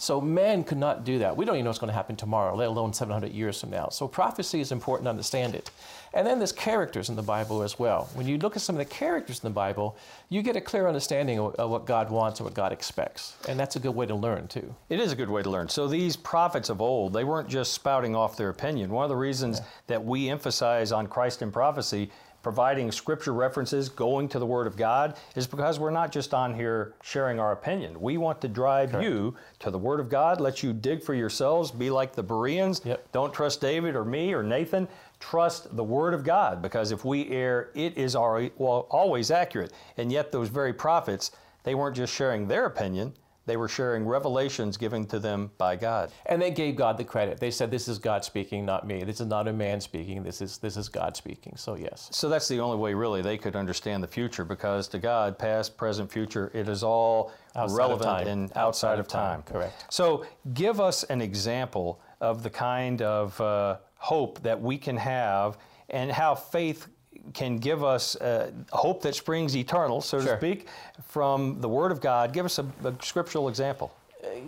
So 0.03 0.21
man 0.21 0.65
could 0.65 0.79
not 0.79 1.05
do 1.05 1.21
that. 1.21 1.37
We 1.37 1.45
don't 1.45 1.55
even 1.55 1.63
know 1.63 1.71
what's 1.71 1.79
going 1.79 1.87
to 1.87 1.95
happen 1.95 2.17
tomorrow, 2.17 2.57
let 2.57 2.67
alone 2.67 2.93
700 2.93 3.31
years 3.31 3.61
from 3.61 3.71
now. 3.71 3.89
So 3.91 4.09
prophecy 4.09 4.59
is 4.59 4.73
important 4.73 5.07
to 5.07 5.11
understand 5.11 5.55
it. 5.55 5.71
And 6.13 6.27
then 6.27 6.39
there's 6.41 6.51
characters 6.51 7.09
in 7.09 7.15
the 7.15 7.23
Bible 7.23 7.63
as 7.63 7.79
well. 7.79 8.09
When 8.15 8.27
you 8.27 8.37
look 8.37 8.57
at 8.57 8.63
some 8.63 8.75
of 8.75 8.79
the 8.79 8.93
characters 8.93 9.39
in 9.39 9.49
the 9.49 9.55
Bible, 9.55 9.97
you 10.29 10.43
get 10.43 10.57
a 10.57 10.61
clear 10.61 10.89
understanding 10.89 11.39
of, 11.39 11.55
of 11.55 11.71
what 11.71 11.87
God 11.87 12.11
wants 12.11 12.41
and 12.41 12.45
what 12.45 12.55
God 12.55 12.73
expects. 12.73 13.37
And 13.49 13.61
that's 13.61 13.77
a 13.77 13.79
good 13.79 13.95
way 13.95 14.07
to 14.07 14.15
learn 14.17 14.49
too. 14.49 14.75
It 14.89 14.99
is 14.99 15.13
a 15.13 15.17
good 15.17 15.31
way 15.31 15.45
to 15.45 15.49
learn. 15.49 15.69
So 15.69 15.87
these 15.87 16.17
prophets 16.17 16.69
of 16.69 16.81
old, 16.81 17.13
they 17.13 17.23
weren't 17.23 17.49
just 17.49 17.73
spouting 17.73 18.17
off 18.17 18.37
their 18.37 18.49
opinion. 18.49 18.91
One 18.91 19.05
of 19.05 19.09
the 19.09 19.15
reasons 19.15 19.61
that 19.87 20.05
we 20.05 20.29
emphasize 20.29 20.91
on 20.91 21.07
Christ 21.07 21.43
in 21.43 21.53
prophecy, 21.53 22.11
providing 22.43 22.91
scripture 22.91 23.33
references, 23.33 23.89
going 23.89 24.29
to 24.29 24.39
the 24.39 24.47
Word 24.47 24.67
of 24.67 24.77
God, 24.77 25.17
is 25.37 25.47
because 25.47 25.79
we're 25.79 25.91
not 25.91 26.11
just 26.11 26.35
on 26.35 26.55
here 26.55 26.95
sharing 27.03 27.39
our 27.39 27.53
opinion. 27.53 28.01
We 28.01 28.19
want 28.19 28.41
to 28.41 28.49
drive 28.49 29.01
you 29.03 29.37
to 29.61 29.71
the 29.71 29.79
Word 29.79 30.01
of 30.01 30.09
God, 30.09 30.41
let 30.41 30.63
you 30.63 30.73
dig 30.73 31.03
for 31.03 31.15
yourselves, 31.15 31.71
be 31.71 31.91
like 31.91 32.15
the 32.15 32.23
Bereans. 32.23 32.83
Yep. 32.85 33.13
Don't 33.13 33.33
trust 33.33 33.61
David 33.61 33.95
or 33.95 34.05
me 34.05 34.35
or 34.35 34.43
Nathan. 34.43 34.89
Trust 35.21 35.77
the 35.77 35.85
Word 35.85 36.15
of 36.15 36.25
God, 36.25 36.61
because 36.61 36.91
if 36.91 37.05
we 37.05 37.29
err, 37.31 37.71
it 37.75 37.97
is 37.97 38.17
our, 38.17 38.51
well, 38.57 38.89
always 38.91 39.31
accurate. 39.31 39.73
And 39.97 40.11
yet, 40.11 40.33
those 40.33 40.49
very 40.49 40.73
prophets, 40.73 41.31
they 41.63 41.77
weren't 41.77 41.95
just 41.95 42.13
sharing 42.13 42.49
their 42.49 42.67
opinion, 42.67 43.13
they 43.47 43.57
were 43.57 43.69
sharing 43.69 44.07
revelations 44.07 44.77
given 44.77 45.05
to 45.07 45.19
them 45.19 45.51
by 45.59 45.77
God. 45.77 46.13
And 46.27 46.41
they 46.41 46.51
gave 46.51 46.77
God 46.77 46.97
the 46.97 47.05
credit. 47.05 47.41
They 47.41 47.51
said, 47.51 47.71
"This 47.71 47.89
is 47.89 47.99
God 47.99 48.25
speaking, 48.25 48.65
not 48.65 48.87
me. 48.87 49.05
This 49.05 49.21
is 49.21 49.27
not 49.27 49.49
a 49.49 49.53
man 49.53 49.81
speaking. 49.81 50.23
This 50.23 50.41
is 50.41 50.59
this 50.59 50.77
is 50.77 50.89
God 50.89 51.17
speaking." 51.17 51.57
So 51.57 51.75
yes, 51.75 52.09
So 52.13 52.29
that's 52.29 52.49
the 52.49 52.61
only 52.61 52.77
way, 52.77 52.95
really, 52.95 53.23
they 53.23 53.39
could 53.39 53.57
understand 53.57 54.03
the 54.03 54.09
future, 54.09 54.45
because 54.45 54.89
to 54.89 54.99
God, 54.99 55.39
past, 55.39 55.77
present, 55.77 56.11
future, 56.11 56.51
it 56.55 56.69
is 56.69 56.83
all 56.83 57.33
Outside 57.55 57.77
relevant 57.77 58.29
and 58.29 58.53
outside, 58.57 58.99
of 58.99 59.09
time. 59.09 59.43
Correct. 59.43 59.87
So 59.91 60.25
give 60.55 60.81
us 60.81 61.05
an 61.05 61.21
example 61.21 62.01
of 62.21 62.43
the 62.43 62.51
kind 62.51 63.03
of 63.03 63.41
uh, 63.41 63.79
hope 63.97 64.41
that 64.43 64.61
we 64.61 64.79
can 64.79 64.97
have 64.97 65.59
and 65.91 66.11
how 66.11 66.35
faith 66.35 66.89
can 67.35 67.59
give 67.59 67.83
us 67.85 68.17
uh, 68.17 68.51
hope 68.73 69.03
that 69.03 69.15
springs 69.15 69.57
eternal, 69.57 70.01
so 70.01 70.21
to 70.21 70.37
speak, 70.37 70.67
from 71.09 71.61
the 71.61 71.69
Word 71.69 71.93
of 71.93 72.01
God. 72.01 72.33
Give 72.33 72.45
us 72.45 72.59
a, 72.59 72.67
a 72.85 72.95
scriptural 73.03 73.49
example. 73.49 73.95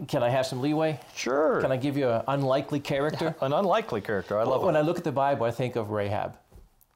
can 0.08 0.22
I 0.22 0.28
have 0.28 0.46
some 0.46 0.60
leeway? 0.60 0.98
Sure. 1.14 1.60
Can 1.60 1.72
I 1.72 1.76
give 1.76 1.96
you 1.96 2.08
an 2.08 2.22
unlikely 2.28 2.80
character? 2.80 3.34
An 3.40 3.52
unlikely 3.52 4.00
character. 4.00 4.38
I 4.38 4.44
love 4.44 4.62
it. 4.62 4.66
when. 4.66 4.76
I 4.76 4.80
look 4.82 4.98
at 4.98 5.04
the 5.04 5.12
Bible, 5.12 5.46
I 5.46 5.50
think 5.50 5.76
of 5.76 5.90
Rahab. 5.90 6.36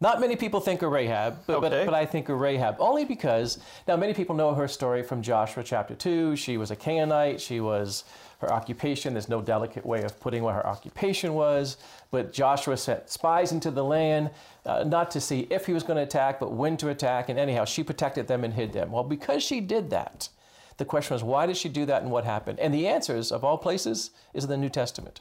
Not 0.01 0.21
many 0.21 0.37
people 0.37 0.61
think 0.61 0.83
of 0.83 0.93
Rahab, 0.93 1.39
but, 1.47 1.57
Okay. 1.57 1.69
but, 1.71 1.87
but 1.87 1.95
I 1.95 2.07
think 2.07 2.29
of 2.29 2.39
Rahab 2.41 2.77
only 2.79 3.05
because 3.05 3.59
now 3.89 3.97
many 3.97 4.15
people 4.15 4.37
know 4.37 4.55
her 4.55 4.69
story 4.69 5.03
from 5.03 5.23
Joshua 5.23 5.65
chapter 5.65 5.95
2. 5.97 6.37
She 6.37 6.57
was 6.57 6.71
a 6.71 6.77
Canaanite. 6.77 7.41
She 7.41 7.59
was 7.59 8.05
her 8.39 8.53
occupation. 8.53 9.13
There's 9.13 9.29
no 9.29 9.43
delicate 9.43 9.85
way 9.85 10.03
of 10.03 10.19
putting 10.21 10.43
what 10.43 10.55
her 10.55 10.67
occupation 10.67 11.35
was. 11.35 11.77
But 12.11 12.33
Joshua 12.33 12.77
sent 12.77 13.11
spies 13.11 13.53
into 13.53 13.71
the 13.71 13.85
land, 13.85 14.31
uh, 14.65 14.85
not 14.85 15.11
to 15.13 15.21
see 15.21 15.47
if 15.51 15.67
he 15.67 15.73
was 15.73 15.83
going 15.83 15.97
to 15.97 16.03
attack, 16.03 16.39
but 16.41 16.53
when 16.53 16.77
to 16.79 16.89
attack. 16.89 17.29
And 17.29 17.39
anyhow, 17.39 17.65
she 17.65 17.83
protected 17.83 18.29
them 18.29 18.45
and 18.45 18.55
hid 18.55 18.73
them. 18.73 18.93
Well, 18.93 19.05
because 19.05 19.43
she 19.43 19.61
did 19.61 19.91
that, 19.91 20.29
the 20.77 20.85
question 20.85 21.15
was, 21.15 21.25
why 21.25 21.47
did 21.47 21.57
she 21.57 21.69
do 21.69 21.85
that 21.87 22.03
and 22.03 22.11
what 22.11 22.25
happened? 22.25 22.61
And 22.61 22.73
the 22.73 22.87
answers, 22.87 23.33
of 23.33 23.45
all 23.45 23.59
places, 23.59 24.11
is 24.33 24.45
in 24.45 24.51
the 24.51 24.57
New 24.57 24.69
Testament. 24.69 25.21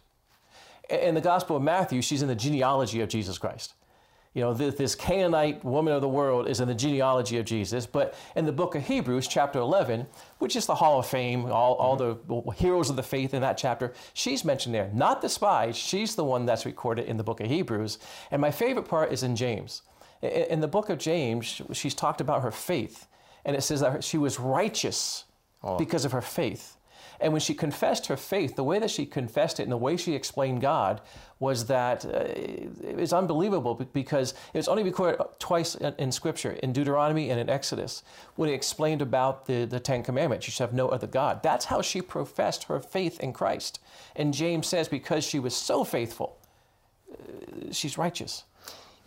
In 0.90 1.16
the 1.16 1.22
Gospel 1.22 1.58
of 1.58 1.64
Matthew, 1.64 2.02
she's 2.02 2.22
in 2.22 2.28
the 2.28 2.36
genealogy 2.36 3.02
of 3.02 3.10
Jesus 3.10 3.38
Christ. 3.38 3.74
You 4.38 4.44
know, 4.44 4.54
this, 4.54 4.76
this 4.76 4.94
Canaanite 4.94 5.66
woman 5.66 5.96
of 5.96 6.02
the 6.02 6.08
world 6.08 6.48
is 6.48 6.60
in 6.60 6.68
the 6.68 6.76
genealogy 6.76 7.40
of 7.40 7.46
Jesus. 7.46 7.88
But 7.88 8.14
in 8.36 8.46
the 8.46 8.52
book 8.52 8.76
of 8.76 8.86
Hebrews, 8.86 9.28
chapter 9.28 9.58
11, 9.58 10.06
which 10.38 10.56
is 10.56 10.68
the 10.68 10.76
Hall 10.76 11.00
of 11.00 11.08
Fame, 11.08 11.48
all, 11.48 11.74
all 11.74 11.98
mm-hmm. 11.98 12.48
the 12.48 12.52
heroes 12.52 12.92
of 12.92 12.98
the 12.98 13.02
faith 13.02 13.34
in 13.34 13.42
that 13.42 13.58
chapter, 13.58 13.96
she's 14.14 14.46
mentioned 14.46 14.76
there. 14.76 14.92
Not 14.94 15.24
the 15.24 15.28
spies, 15.28 15.76
she's 15.76 16.14
the 16.14 16.24
one 16.24 16.46
that's 16.46 16.68
recorded 16.68 17.08
in 17.08 17.18
the 17.18 17.24
book 17.24 17.40
of 17.40 17.48
Hebrews. 17.48 17.98
And 18.30 18.40
my 18.40 18.52
favorite 18.52 18.88
part 18.88 19.12
is 19.12 19.24
in 19.24 19.36
James. 19.36 19.82
In, 20.22 20.30
in 20.30 20.60
the 20.60 20.68
book 20.68 20.92
of 20.92 21.00
James, 21.00 21.60
she's 21.74 21.96
talked 21.96 22.22
about 22.22 22.44
her 22.44 22.52
faith. 22.52 23.08
And 23.44 23.56
it 23.56 23.64
says 23.64 23.80
that 23.80 24.04
she 24.04 24.20
was 24.20 24.40
righteous 24.40 25.26
oh. 25.64 25.80
because 25.80 26.06
of 26.06 26.12
her 26.12 26.22
faith. 26.22 26.77
And 27.20 27.34
when 27.34 27.40
she 27.40 27.54
confessed 27.54 28.08
her 28.08 28.18
faith, 28.18 28.56
the 28.56 28.64
way 28.64 28.80
that 28.80 28.92
she 28.92 29.06
confessed 29.06 29.60
it 29.60 29.64
and 29.64 29.72
the 29.72 29.78
way 29.78 29.98
she 29.98 30.14
explained 30.14 30.62
God 30.62 31.02
was 31.40 31.66
that 31.68 32.06
uh, 32.06 32.10
it 32.10 32.96
was 32.96 33.14
unbelievable 33.14 33.76
because 33.94 34.34
it 34.54 34.58
was 34.58 34.68
only 34.68 34.84
recorded 34.84 35.20
twice 35.40 35.76
in, 35.76 35.94
in 35.98 36.12
Scripture, 36.12 36.52
in 36.64 36.74
Deuteronomy 36.74 37.30
and 37.30 37.40
in 37.40 37.50
Exodus, 37.50 38.04
when 38.36 38.50
it 38.50 38.54
explained 38.54 39.02
about 39.02 39.46
the, 39.46 39.66
the 39.66 39.80
Ten 39.80 40.04
Commandments. 40.04 40.48
You 40.48 40.52
should 40.52 40.64
have 40.64 40.74
no 40.74 40.90
other 40.90 41.08
God. 41.08 41.44
That's 41.44 41.66
how 41.66 41.82
she 41.82 42.02
professed 42.02 42.66
her 42.66 42.80
faith 42.80 43.20
in 43.20 43.34
Christ. 43.34 43.80
And 44.16 44.34
James 44.34 44.68
says 44.68 44.88
because 44.88 45.24
she 45.24 45.40
was 45.40 45.56
so 45.56 45.84
faithful, 45.84 46.38
uh, 47.12 47.72
she's 47.72 47.98
righteous. 47.98 48.44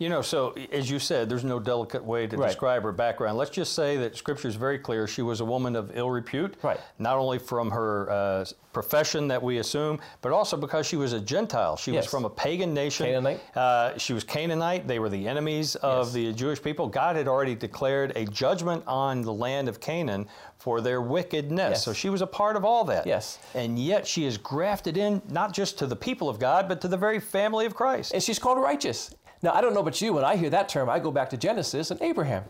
You 0.01 0.09
know, 0.09 0.23
so 0.23 0.55
as 0.71 0.89
you 0.89 0.97
said, 0.97 1.29
there's 1.29 1.43
no 1.43 1.59
delicate 1.59 2.03
way 2.03 2.25
to 2.25 2.35
Right. 2.35 2.47
describe 2.47 2.81
her 2.81 2.91
background. 2.91 3.37
Let's 3.37 3.51
just 3.51 3.73
say 3.73 3.97
that 3.97 4.17
Scripture 4.17 4.47
is 4.47 4.55
very 4.55 4.79
clear. 4.79 5.05
She 5.05 5.21
was 5.21 5.41
a 5.41 5.45
woman 5.45 5.75
of 5.75 5.95
ill 5.95 6.09
repute, 6.09 6.55
Right. 6.63 6.79
not 6.97 7.17
only 7.19 7.37
from 7.37 7.69
her 7.69 8.09
uh, 8.09 8.45
profession 8.73 9.27
that 9.27 9.43
we 9.43 9.59
assume, 9.59 9.99
but 10.21 10.31
also 10.31 10.57
because 10.57 10.87
she 10.87 10.95
was 10.95 11.13
a 11.13 11.19
Gentile. 11.19 11.75
She 11.77 11.91
was 11.91 12.07
from 12.07 12.25
a 12.25 12.31
pagan 12.31 12.73
nation. 12.73 13.05
Canaanite. 13.05 13.41
Uh, 13.55 13.95
she 13.99 14.13
was 14.13 14.23
Canaanite. 14.23 14.87
They 14.87 14.97
were 14.97 15.09
the 15.09 15.27
enemies 15.27 15.75
of 15.75 16.07
Yes. 16.07 16.13
the 16.13 16.33
Jewish 16.33 16.63
people. 16.63 16.87
God 16.87 17.15
had 17.15 17.27
already 17.27 17.53
declared 17.53 18.11
a 18.15 18.25
judgment 18.25 18.83
on 18.87 19.21
the 19.21 19.33
land 19.33 19.69
of 19.69 19.79
Canaan 19.79 20.27
for 20.57 20.81
their 20.81 21.01
wickedness. 21.01 21.69
Yes. 21.71 21.83
So 21.85 21.93
she 21.93 22.09
was 22.09 22.23
a 22.23 22.27
part 22.27 22.55
of 22.55 22.65
all 22.65 22.83
that. 22.85 23.05
Yes. 23.05 23.37
And 23.53 23.77
yet 23.77 24.07
she 24.07 24.25
is 24.25 24.39
grafted 24.39 24.97
in 24.97 25.21
not 25.29 25.53
just 25.53 25.77
to 25.79 25.85
the 25.85 25.95
people 25.95 26.27
of 26.27 26.39
God, 26.39 26.67
but 26.67 26.81
to 26.81 26.87
the 26.87 26.97
very 26.97 27.19
family 27.19 27.67
of 27.67 27.75
Christ. 27.75 28.13
And 28.15 28.23
she's 28.23 28.39
called 28.39 28.57
righteous. 28.57 29.11
Now, 29.43 29.53
I 29.53 29.61
don't 29.61 29.73
know 29.73 29.79
about 29.79 30.01
you, 30.01 30.13
when 30.13 30.23
I 30.23 30.35
hear 30.35 30.49
that 30.51 30.69
term, 30.69 30.89
I 30.89 30.99
go 30.99 31.11
back 31.11 31.29
to 31.31 31.37
Genesis 31.37 31.91
and 31.91 32.01
Abraham. 32.01 32.43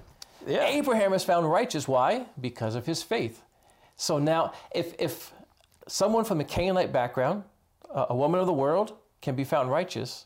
Yeah. 0.46 0.66
Abraham 0.66 1.14
is 1.14 1.24
found 1.24 1.50
righteous. 1.50 1.88
Why? 1.88 2.26
Because 2.40 2.76
of 2.76 2.86
his 2.86 3.02
faith. 3.04 3.42
So 3.96 4.18
now, 4.18 4.54
if, 4.74 4.94
if 5.00 5.32
someone 5.88 6.26
from 6.26 6.42
a 6.42 6.44
Canaanite 6.44 6.92
background, 6.92 7.44
a, 7.94 8.08
a 8.10 8.16
woman 8.16 8.40
of 8.40 8.48
the 8.48 8.54
world, 8.54 8.94
can 9.22 9.36
be 9.36 9.44
found 9.44 9.70
righteous, 9.70 10.26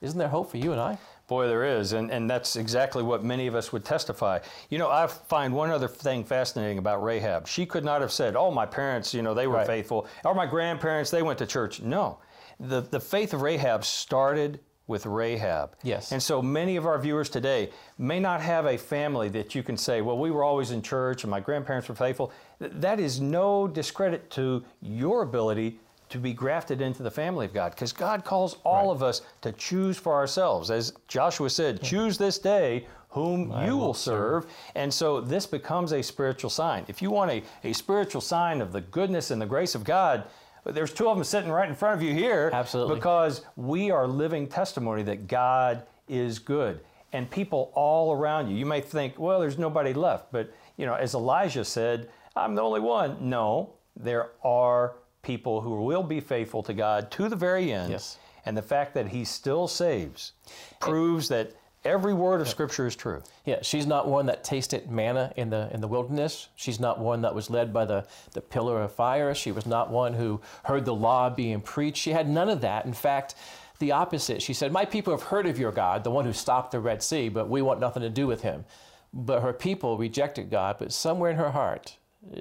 isn't 0.00 0.18
there 0.18 0.28
hope 0.28 0.50
for 0.50 0.58
you 0.58 0.72
and 0.72 0.80
I? 0.80 0.98
Boy, 1.26 1.46
there 1.48 1.64
is, 1.64 1.92
and, 1.92 2.10
and 2.10 2.28
that's 2.28 2.56
exactly 2.56 3.02
what 3.02 3.24
many 3.24 3.46
of 3.46 3.54
us 3.54 3.72
would 3.72 3.84
testify. 3.84 4.38
You 4.68 4.78
know, 4.78 4.90
I 4.90 5.06
find 5.06 5.54
one 5.54 5.70
other 5.70 5.88
thing 5.88 6.24
fascinating 6.24 6.78
about 6.78 7.02
Rahab. 7.02 7.46
She 7.48 7.64
could 7.64 7.84
not 7.84 8.00
have 8.02 8.12
said, 8.12 8.36
"Oh, 8.36 8.50
my 8.50 8.66
parents, 8.66 9.14
you 9.14 9.22
know, 9.22 9.32
they 9.32 9.46
were 9.46 9.54
Right. 9.54 9.66
faithful," 9.66 10.06
or 10.24 10.34
"My 10.34 10.46
grandparents, 10.46 11.10
they 11.10 11.22
went 11.22 11.38
to 11.38 11.46
church." 11.46 11.80
No, 11.80 12.18
the 12.60 12.82
the 12.82 13.00
faith 13.00 13.32
of 13.32 13.40
Rahab 13.40 13.84
started 13.84 14.60
with 14.86 15.06
Rahab. 15.06 15.76
Yes. 15.82 16.12
And 16.12 16.22
so 16.22 16.42
many 16.42 16.76
of 16.76 16.86
our 16.86 16.98
viewers 16.98 17.28
today 17.28 17.70
may 17.98 18.18
not 18.20 18.40
have 18.40 18.66
a 18.66 18.76
family 18.76 19.28
that 19.30 19.54
you 19.54 19.62
can 19.62 19.76
say, 19.76 20.00
"Well, 20.02 20.18
we 20.18 20.30
were 20.30 20.44
always 20.44 20.70
in 20.70 20.82
church, 20.82 21.22
and 21.24 21.30
my 21.30 21.40
grandparents 21.40 21.88
were 21.88 21.94
faithful." 21.94 22.32
That 22.58 22.98
is 23.00 23.20
no 23.20 23.66
discredit 23.68 24.30
to 24.32 24.64
your 24.80 25.22
ability 25.22 25.78
to 26.10 26.18
be 26.18 26.34
grafted 26.34 26.82
into 26.82 27.02
the 27.02 27.10
family 27.10 27.46
of 27.46 27.54
God 27.54 27.70
because 27.70 27.92
God 27.92 28.22
calls 28.24 28.56
all 28.64 28.88
Right. 28.88 28.94
of 28.96 29.02
us 29.02 29.22
to 29.40 29.52
choose 29.52 29.96
for 29.96 30.12
ourselves. 30.12 30.70
As 30.70 30.92
Joshua 31.08 31.48
said, 31.48 31.80
choose 31.80 32.18
this 32.18 32.38
day 32.38 32.86
whom 33.10 33.52
you 33.66 33.76
will 33.76 33.94
serve. 33.94 34.46
And 34.74 34.92
so 34.92 35.20
this 35.20 35.46
becomes 35.46 35.92
a 35.92 36.02
spiritual 36.02 36.50
sign. 36.50 36.84
If 36.88 37.00
you 37.02 37.10
want 37.10 37.30
a, 37.30 37.42
a 37.64 37.72
spiritual 37.72 38.20
sign 38.20 38.60
of 38.60 38.72
the 38.72 38.80
goodness 38.80 39.30
and 39.30 39.40
the 39.40 39.46
grace 39.46 39.74
of 39.74 39.84
God, 39.84 40.24
there's 40.64 40.92
two 40.92 41.08
of 41.08 41.16
them 41.16 41.24
sitting 41.24 41.50
right 41.50 41.68
in 41.68 41.74
front 41.74 41.96
of 41.96 42.02
you 42.02 42.14
here. 42.14 42.50
Absolutely. 42.52 42.94
Because 42.94 43.44
we 43.56 43.90
are 43.90 44.06
living 44.06 44.46
testimony 44.46 45.02
that 45.02 45.26
God 45.26 45.82
is 46.08 46.38
good. 46.38 46.80
And 47.12 47.30
people 47.30 47.72
all 47.74 48.12
around 48.12 48.48
you, 48.48 48.56
you 48.56 48.66
may 48.66 48.80
think, 48.80 49.18
well, 49.18 49.40
there's 49.40 49.58
nobody 49.58 49.92
left. 49.92 50.32
But, 50.32 50.52
you 50.76 50.86
know, 50.86 50.94
as 50.94 51.14
Elijah 51.14 51.64
said, 51.64 52.08
I'm 52.36 52.54
the 52.54 52.62
only 52.62 52.80
one. 52.80 53.28
No, 53.28 53.74
there 53.96 54.30
are 54.42 54.94
people 55.22 55.60
who 55.60 55.82
will 55.82 56.02
be 56.02 56.20
faithful 56.20 56.62
to 56.62 56.72
God 56.72 57.10
to 57.12 57.28
the 57.28 57.36
very 57.36 57.72
end. 57.72 57.90
Yes. 57.90 58.18
And 58.46 58.56
the 58.56 58.62
fact 58.62 58.94
that 58.94 59.08
he 59.08 59.24
still 59.24 59.68
saves 59.68 60.32
proves 60.80 61.28
that 61.28 61.52
every 61.84 62.14
word 62.14 62.40
of 62.40 62.48
Scripture 62.48 62.86
is 62.86 62.96
true. 62.96 63.22
Yeah, 63.44 63.58
she's 63.62 63.86
not 63.86 64.08
one 64.08 64.26
that 64.26 64.44
tasted 64.44 64.90
manna 64.90 65.32
in 65.36 65.50
the 65.50 65.68
in 65.72 65.80
the 65.80 65.88
wilderness. 65.88 66.48
She's 66.54 66.80
not 66.80 66.98
one 66.98 67.22
that 67.22 67.34
was 67.34 67.50
led 67.50 67.72
by 67.72 67.84
the, 67.84 68.06
the 68.32 68.40
pillar 68.40 68.82
of 68.82 68.92
fire. 68.92 69.34
She 69.34 69.52
was 69.52 69.66
not 69.66 69.90
one 69.90 70.14
who 70.14 70.40
heard 70.64 70.84
the 70.84 70.94
law 70.94 71.30
being 71.30 71.60
preached. 71.60 71.98
She 71.98 72.10
had 72.10 72.28
none 72.28 72.48
of 72.48 72.60
that. 72.60 72.86
In 72.86 72.92
fact, 72.92 73.34
the 73.78 73.92
opposite. 73.92 74.40
She 74.40 74.54
said, 74.54 74.72
My 74.72 74.84
people 74.84 75.12
have 75.12 75.24
heard 75.24 75.46
of 75.46 75.58
your 75.58 75.72
God, 75.72 76.04
the 76.04 76.10
one 76.10 76.24
who 76.24 76.32
stopped 76.32 76.70
the 76.70 76.80
Red 76.80 77.02
Sea, 77.02 77.28
but 77.28 77.48
we 77.48 77.62
want 77.62 77.80
nothing 77.80 78.02
to 78.02 78.10
do 78.10 78.26
with 78.26 78.42
him. 78.42 78.64
But 79.12 79.42
her 79.42 79.52
people 79.52 79.98
rejected 79.98 80.50
God, 80.50 80.76
but 80.78 80.92
somewhere 80.92 81.30
in 81.30 81.36
her 81.36 81.50
heart, 81.50 81.98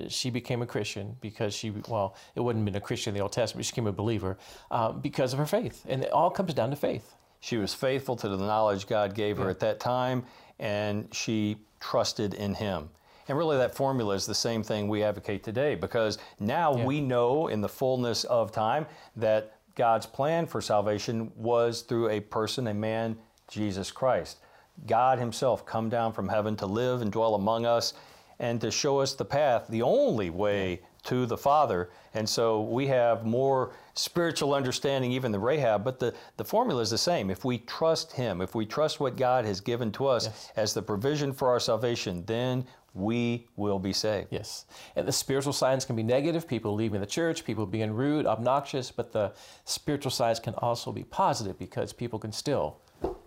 she 0.08 0.30
became 0.30 0.62
a 0.62 0.66
Christian 0.66 1.18
because 1.20 1.54
she, 1.54 1.72
well, 1.90 2.16
it 2.36 2.42
wouldn't 2.42 2.62
have 2.62 2.74
been 2.74 2.82
a 2.82 2.86
Christian 2.86 3.12
in 3.12 3.16
the 3.16 3.24
Old 3.24 3.34
Testament. 3.34 3.66
She 3.66 3.72
became 3.72 3.88
a 3.88 3.92
believer 3.92 4.38
uh, 4.70 4.92
because 4.92 5.34
of 5.34 5.40
her 5.40 5.46
faith. 5.46 5.84
And 5.90 6.04
it 6.04 6.12
all 6.12 6.30
comes 6.30 6.54
down 6.54 6.70
to 6.70 6.76
faith. 6.76 7.16
She 7.42 7.58
was 7.58 7.74
faithful 7.74 8.16
to 8.18 8.30
the 8.30 8.38
knowledge 8.38 8.88
God 8.88 9.14
gave 9.14 9.38
her 9.38 9.50
at 9.50 9.60
that 9.60 9.80
time, 9.80 10.24
and 10.60 11.14
she 11.14 11.58
trusted 11.80 12.34
in 12.36 12.54
Him. 12.54 12.90
And 13.28 13.38
really, 13.38 13.58
that 13.58 13.76
formula 13.76 14.14
is 14.16 14.26
the 14.26 14.36
same 14.36 14.64
thing 14.64 14.88
we 14.88 15.04
advocate 15.04 15.44
today 15.44 15.76
because 15.76 16.18
now 16.40 16.76
Yeah. 16.76 16.86
we 16.86 17.02
know 17.02 17.48
in 17.48 17.62
the 17.62 17.70
fullness 17.70 18.24
of 18.26 18.52
time 18.52 18.86
that 19.16 19.54
God's 19.76 20.06
plan 20.06 20.46
for 20.46 20.62
salvation 20.62 21.32
was 21.36 21.82
through 21.82 22.10
a 22.10 22.20
person, 22.20 22.68
a 22.68 22.74
man, 22.74 23.18
Jesus 23.48 23.92
Christ. 23.92 24.38
God 24.86 25.18
Himself 25.20 25.66
come 25.66 25.90
down 25.90 26.14
from 26.14 26.30
heaven 26.30 26.56
to 26.58 26.66
live 26.66 27.02
and 27.02 27.12
dwell 27.12 27.36
among 27.36 27.66
us 27.66 27.94
and 28.42 28.60
to 28.60 28.72
show 28.72 28.98
us 29.00 29.14
the 29.14 29.24
path, 29.24 29.68
the 29.70 29.84
only 29.84 30.32
way 30.32 30.82
to 31.04 31.28
the 31.28 31.38
Father. 31.38 31.92
And 32.16 32.28
so 32.28 32.62
we 32.64 32.88
have 32.88 33.24
more 33.24 33.72
spiritual 33.94 34.56
understanding 34.56 35.12
even 35.12 35.32
than 35.32 35.42
Rahab, 35.42 35.84
but 35.84 36.00
the, 36.00 36.14
the 36.38 36.44
formula 36.44 36.82
is 36.82 36.90
the 36.90 36.98
same. 36.98 37.30
If 37.30 37.46
we 37.46 37.60
trust 37.60 38.12
Him, 38.14 38.42
if 38.42 38.56
we 38.56 38.66
trust 38.66 39.00
what 39.00 39.16
God 39.16 39.46
has 39.46 39.62
given 39.62 39.92
to 39.94 40.08
us 40.08 40.26
Yes. 40.26 40.52
as 40.56 40.74
the 40.74 40.82
provision 40.82 41.34
for 41.34 41.50
our 41.50 41.60
salvation, 41.60 42.24
then 42.26 42.66
we 42.96 43.48
will 43.56 43.80
be 43.80 43.94
saved. 43.94 44.30
Yes. 44.32 44.66
And 44.96 45.08
the 45.08 45.12
spiritual 45.12 45.54
signs 45.54 45.86
can 45.86 45.96
be 45.96 46.04
negative, 46.04 46.48
people 46.48 46.74
leaving 46.74 47.00
the 47.00 47.06
church, 47.08 47.46
people 47.46 47.68
being 47.68 47.94
rude, 47.94 48.26
obnoxious, 48.26 48.90
but 48.90 49.12
the 49.12 49.34
spiritual 49.66 50.12
signs 50.12 50.40
can 50.40 50.56
also 50.56 50.92
be 50.92 51.04
positive 51.04 51.60
because 51.60 51.94
people 51.94 52.18
can 52.18 52.32
still 52.32 52.78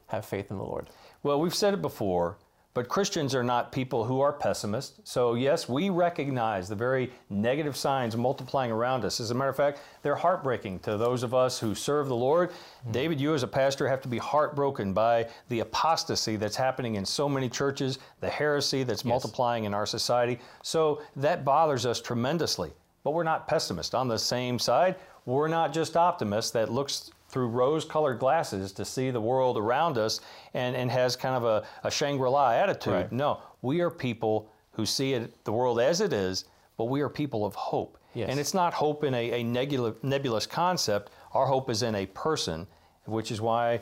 have 0.08 0.26
faith 0.26 0.50
in 0.50 0.58
the 0.58 0.64
Lord. 0.64 0.90
Well, 1.22 1.40
we've 1.40 1.54
said 1.54 1.72
it 1.72 1.80
before, 1.82 2.36
but 2.74 2.88
Christians 2.88 3.36
are 3.36 3.44
not 3.44 3.70
people 3.70 4.04
who 4.04 4.20
are 4.20 4.32
pessimists. 4.32 5.00
So, 5.04 5.34
yes, 5.34 5.68
we 5.68 5.90
recognize 5.90 6.68
the 6.68 6.74
very 6.74 7.12
negative 7.30 7.76
signs 7.76 8.16
multiplying 8.16 8.72
around 8.72 9.04
us. 9.04 9.20
As 9.20 9.30
a 9.30 9.34
matter 9.34 9.50
of 9.50 9.56
fact, 9.56 9.80
they're 10.02 10.16
heartbreaking 10.16 10.80
to 10.80 10.96
those 10.96 11.22
of 11.22 11.34
us 11.34 11.58
who 11.58 11.76
serve 11.76 12.08
the 12.08 12.16
Lord. 12.16 12.50
David, 12.90 13.20
you 13.20 13.32
as 13.32 13.44
a 13.44 13.48
pastor 13.48 13.86
have 13.86 14.02
to 14.02 14.08
be 14.08 14.18
heartbroken 14.18 14.92
by 14.92 15.28
the 15.48 15.60
apostasy 15.60 16.34
that's 16.34 16.56
happening 16.56 16.96
in 16.96 17.04
so 17.04 17.28
many 17.28 17.48
churches, 17.48 18.00
the 18.20 18.28
heresy 18.28 18.82
that's 18.82 19.04
multiplying 19.04 19.64
in 19.64 19.72
our 19.72 19.86
society. 19.86 20.40
So, 20.62 21.00
that 21.14 21.44
bothers 21.44 21.86
us 21.86 22.00
tremendously. 22.00 22.72
But 23.04 23.12
we're 23.12 23.22
not 23.22 23.46
pessimists. 23.46 23.94
On 23.94 24.08
the 24.08 24.18
same 24.18 24.58
side, 24.58 24.96
we're 25.26 25.48
not 25.48 25.72
just 25.72 25.96
optimists 25.96 26.50
that 26.52 26.72
looks 26.72 27.10
through 27.34 27.48
rose 27.48 27.84
colored 27.84 28.20
glasses 28.20 28.70
to 28.70 28.84
see 28.84 29.10
the 29.10 29.20
world 29.20 29.58
around 29.58 29.98
us 29.98 30.20
and, 30.54 30.76
and 30.76 30.88
has 30.88 31.16
kind 31.16 31.34
of 31.34 31.42
a, 31.42 31.66
a 31.82 31.90
Shangri 31.90 32.30
La 32.30 32.52
attitude. 32.52 32.92
Right. 32.92 33.12
No, 33.12 33.40
we 33.60 33.80
are 33.80 33.90
people 33.90 34.48
who 34.70 34.86
see 34.86 35.14
it, 35.14 35.44
the 35.44 35.50
world 35.50 35.80
as 35.80 36.00
it 36.00 36.12
is, 36.12 36.44
but 36.76 36.84
we 36.84 37.00
are 37.00 37.08
people 37.08 37.44
of 37.44 37.56
hope. 37.56 37.98
Yes. 38.14 38.30
And 38.30 38.38
it's 38.38 38.54
not 38.54 38.72
hope 38.72 39.02
in 39.02 39.14
a, 39.14 39.40
a 39.40 39.42
nebula, 39.42 39.94
nebulous 40.04 40.46
concept. 40.46 41.10
Our 41.32 41.44
hope 41.44 41.70
is 41.70 41.82
in 41.82 41.96
a 41.96 42.06
person, 42.06 42.68
which 43.06 43.32
is 43.32 43.40
why 43.40 43.80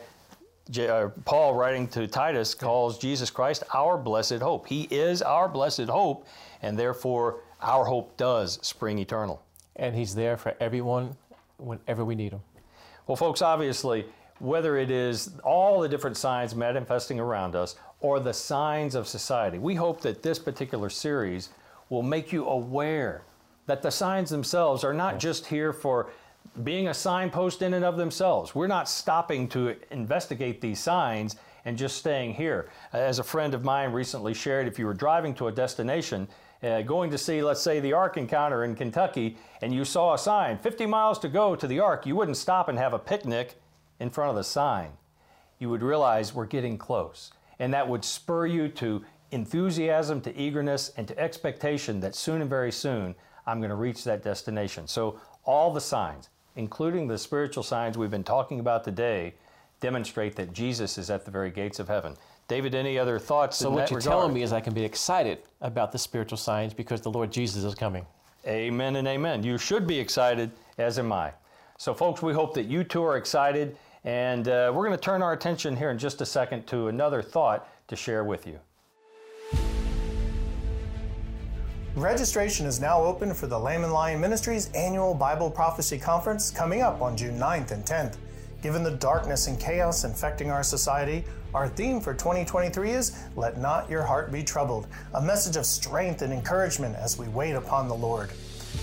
uh, 0.78 1.10
Paul, 1.26 1.52
writing 1.52 1.86
to 1.88 2.06
Titus, 2.06 2.54
calls 2.54 2.98
Jesus 2.98 3.28
Christ 3.28 3.64
our 3.74 3.98
blessed 3.98 4.38
hope. 4.38 4.66
He 4.66 4.88
is 4.90 5.20
our 5.20 5.46
blessed 5.46 5.90
hope, 5.90 6.26
and 6.62 6.78
therefore 6.78 7.40
our 7.60 7.84
hope 7.84 8.16
does 8.16 8.58
spring 8.62 8.98
eternal. 8.98 9.42
And 9.76 9.94
He's 9.94 10.14
there 10.14 10.38
for 10.38 10.54
everyone 10.58 11.18
whenever 11.58 12.02
we 12.02 12.14
need 12.14 12.32
Him. 12.32 12.40
Well, 13.06 13.16
folks, 13.16 13.42
obviously, 13.42 14.06
whether 14.38 14.76
it 14.76 14.90
is 14.90 15.32
all 15.44 15.80
the 15.80 15.88
different 15.88 16.16
signs 16.16 16.54
manifesting 16.54 17.18
around 17.18 17.56
us 17.56 17.76
or 18.00 18.20
the 18.20 18.32
signs 18.32 18.94
of 18.94 19.08
society, 19.08 19.58
we 19.58 19.74
hope 19.74 20.00
that 20.02 20.22
this 20.22 20.38
particular 20.38 20.88
series 20.88 21.50
will 21.88 22.02
make 22.02 22.32
you 22.32 22.46
aware 22.46 23.22
that 23.66 23.82
the 23.82 23.90
signs 23.90 24.30
themselves 24.30 24.84
are 24.84 24.94
not 24.94 25.18
just 25.18 25.46
here 25.46 25.72
for 25.72 26.10
being 26.64 26.88
a 26.88 26.94
signpost 26.94 27.62
in 27.62 27.74
and 27.74 27.84
of 27.84 27.96
themselves. 27.96 28.54
We're 28.54 28.66
not 28.66 28.88
stopping 28.88 29.48
to 29.50 29.76
investigate 29.90 30.60
these 30.60 30.80
signs 30.80 31.36
and 31.64 31.78
just 31.78 31.96
staying 31.98 32.34
here. 32.34 32.68
As 32.92 33.18
a 33.18 33.24
friend 33.24 33.54
of 33.54 33.64
mine 33.64 33.92
recently 33.92 34.34
shared, 34.34 34.66
if 34.66 34.78
you 34.78 34.86
were 34.86 34.94
driving 34.94 35.34
to 35.34 35.48
a 35.48 35.52
destination, 35.52 36.28
uh, 36.62 36.82
going 36.82 37.10
to 37.10 37.18
see, 37.18 37.42
let's 37.42 37.60
say, 37.60 37.80
the 37.80 37.92
Ark 37.92 38.16
Encounter 38.16 38.64
in 38.64 38.74
Kentucky, 38.74 39.36
and 39.60 39.74
you 39.74 39.84
saw 39.84 40.14
a 40.14 40.18
sign, 40.18 40.58
50 40.58 40.86
miles 40.86 41.18
to 41.20 41.28
go 41.28 41.56
to 41.56 41.66
the 41.66 41.80
Ark, 41.80 42.06
you 42.06 42.14
wouldn't 42.14 42.36
stop 42.36 42.68
and 42.68 42.78
have 42.78 42.92
a 42.92 42.98
picnic 42.98 43.60
in 43.98 44.10
front 44.10 44.30
of 44.30 44.36
the 44.36 44.44
sign. 44.44 44.90
You 45.58 45.70
would 45.70 45.82
realize 45.82 46.34
we're 46.34 46.46
getting 46.46 46.78
close. 46.78 47.32
And 47.58 47.72
that 47.74 47.88
would 47.88 48.04
spur 48.04 48.46
you 48.46 48.68
to 48.68 49.04
enthusiasm, 49.30 50.20
to 50.22 50.40
eagerness, 50.40 50.92
and 50.96 51.08
to 51.08 51.18
expectation 51.18 52.00
that 52.00 52.14
soon 52.14 52.40
and 52.40 52.50
very 52.50 52.72
soon 52.72 53.14
I'm 53.46 53.58
going 53.58 53.70
to 53.70 53.76
reach 53.76 54.04
that 54.04 54.22
destination. 54.22 54.86
So, 54.86 55.20
all 55.44 55.72
the 55.72 55.80
signs, 55.80 56.28
including 56.54 57.08
the 57.08 57.18
spiritual 57.18 57.64
signs 57.64 57.98
we've 57.98 58.10
been 58.10 58.22
talking 58.22 58.60
about 58.60 58.84
today, 58.84 59.34
demonstrate 59.80 60.36
that 60.36 60.52
Jesus 60.52 60.96
is 60.96 61.10
at 61.10 61.24
the 61.24 61.30
very 61.30 61.50
gates 61.50 61.80
of 61.80 61.88
heaven. 61.88 62.16
David, 62.48 62.74
any 62.74 62.98
other 62.98 63.18
thoughts? 63.18 63.56
So, 63.56 63.70
what 63.70 63.90
you're 63.90 63.98
regard? 63.98 64.12
telling 64.20 64.34
me 64.34 64.42
is 64.42 64.52
I 64.52 64.60
can 64.60 64.74
be 64.74 64.84
excited 64.84 65.38
about 65.60 65.92
the 65.92 65.98
spiritual 65.98 66.38
signs 66.38 66.74
because 66.74 67.00
the 67.00 67.10
Lord 67.10 67.32
Jesus 67.32 67.64
is 67.64 67.74
coming. 67.74 68.04
Amen 68.46 68.96
and 68.96 69.06
amen. 69.06 69.42
You 69.42 69.56
should 69.58 69.86
be 69.86 69.98
excited, 69.98 70.50
as 70.78 70.98
am 70.98 71.12
I. 71.12 71.32
So, 71.78 71.94
folks, 71.94 72.22
we 72.22 72.32
hope 72.32 72.54
that 72.54 72.66
you 72.66 72.84
too 72.84 73.04
are 73.04 73.16
excited. 73.16 73.76
And 74.04 74.48
uh, 74.48 74.72
we're 74.74 74.84
going 74.84 74.98
to 74.98 75.02
turn 75.02 75.22
our 75.22 75.32
attention 75.32 75.76
here 75.76 75.90
in 75.90 75.98
just 75.98 76.20
a 76.20 76.26
second 76.26 76.66
to 76.68 76.88
another 76.88 77.22
thought 77.22 77.68
to 77.88 77.94
share 77.94 78.24
with 78.24 78.46
you. 78.46 78.58
Registration 81.94 82.66
is 82.66 82.80
now 82.80 83.02
open 83.02 83.34
for 83.34 83.46
the 83.46 83.58
Lamb 83.58 83.84
and 83.84 83.92
Lion 83.92 84.20
Ministries 84.20 84.70
annual 84.72 85.14
Bible 85.14 85.50
Prophecy 85.50 85.98
Conference 85.98 86.50
coming 86.50 86.80
up 86.80 87.02
on 87.02 87.16
June 87.16 87.38
9th 87.38 87.70
and 87.70 87.84
10th. 87.84 88.16
Given 88.62 88.82
the 88.82 88.92
darkness 88.92 89.46
and 89.46 89.60
chaos 89.60 90.04
infecting 90.04 90.50
our 90.50 90.62
society, 90.62 91.24
our 91.54 91.68
theme 91.68 92.00
for 92.00 92.14
2023 92.14 92.90
is 92.92 93.24
Let 93.36 93.58
Not 93.58 93.90
Your 93.90 94.02
Heart 94.02 94.32
Be 94.32 94.42
Troubled, 94.42 94.86
a 95.14 95.20
message 95.20 95.56
of 95.56 95.66
strength 95.66 96.22
and 96.22 96.32
encouragement 96.32 96.96
as 96.96 97.18
we 97.18 97.28
wait 97.28 97.52
upon 97.52 97.88
the 97.88 97.94
Lord. 97.94 98.30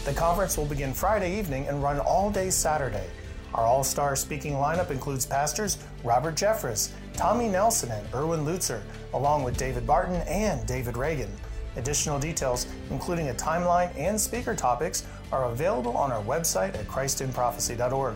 The 0.05 0.13
conference 0.13 0.55
will 0.55 0.65
begin 0.65 0.93
Friday 0.93 1.39
evening 1.39 1.67
and 1.67 1.81
run 1.81 1.99
all 1.99 2.29
day 2.29 2.51
Saturday. 2.51 3.07
Our 3.55 3.65
all 3.65 3.83
star 3.83 4.15
speaking 4.15 4.53
lineup 4.53 4.91
includes 4.91 5.25
pastors 5.25 5.79
Robert 6.03 6.35
Jeffress, 6.35 6.91
Tommy 7.13 7.47
Nelson, 7.47 7.89
and 7.89 8.07
Erwin 8.13 8.45
Lutzer, 8.45 8.81
along 9.15 9.43
with 9.43 9.57
David 9.57 9.87
Barton 9.87 10.21
and 10.27 10.65
David 10.67 10.95
Reagan. 10.95 11.31
Additional 11.75 12.19
details, 12.19 12.67
including 12.91 13.29
a 13.29 13.33
timeline 13.33 13.91
and 13.97 14.19
speaker 14.19 14.53
topics, 14.53 15.07
are 15.31 15.45
available 15.45 15.97
on 15.97 16.11
our 16.11 16.21
website 16.23 16.75
at 16.75 16.87
christinprophecy.org. 16.87 18.15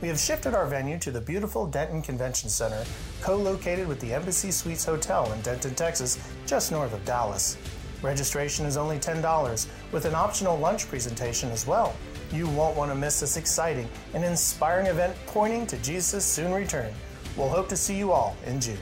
We 0.00 0.08
have 0.08 0.18
shifted 0.18 0.54
our 0.54 0.66
venue 0.66 0.98
to 0.98 1.10
the 1.10 1.20
beautiful 1.20 1.66
Denton 1.66 2.00
Convention 2.00 2.48
Center, 2.48 2.84
co 3.20 3.36
located 3.36 3.86
with 3.86 4.00
the 4.00 4.14
Embassy 4.14 4.50
Suites 4.50 4.84
Hotel 4.84 5.30
in 5.32 5.42
Denton, 5.42 5.74
Texas, 5.74 6.18
just 6.46 6.72
north 6.72 6.94
of 6.94 7.04
Dallas. 7.04 7.58
Registration 8.00 8.64
is 8.64 8.78
only 8.78 8.98
$10, 8.98 9.66
with 9.92 10.06
an 10.06 10.14
optional 10.14 10.58
lunch 10.58 10.88
presentation 10.88 11.50
as 11.50 11.66
well. 11.66 11.94
You 12.32 12.48
won't 12.48 12.78
want 12.78 12.90
to 12.90 12.94
miss 12.94 13.20
this 13.20 13.36
exciting 13.36 13.90
and 14.14 14.24
inspiring 14.24 14.86
event 14.86 15.14
pointing 15.26 15.66
to 15.66 15.76
Jesus' 15.78 16.24
soon 16.24 16.54
return. 16.54 16.94
We'll 17.36 17.50
hope 17.50 17.68
to 17.68 17.76
see 17.76 17.98
you 17.98 18.10
all 18.10 18.38
in 18.46 18.58
June. 18.58 18.78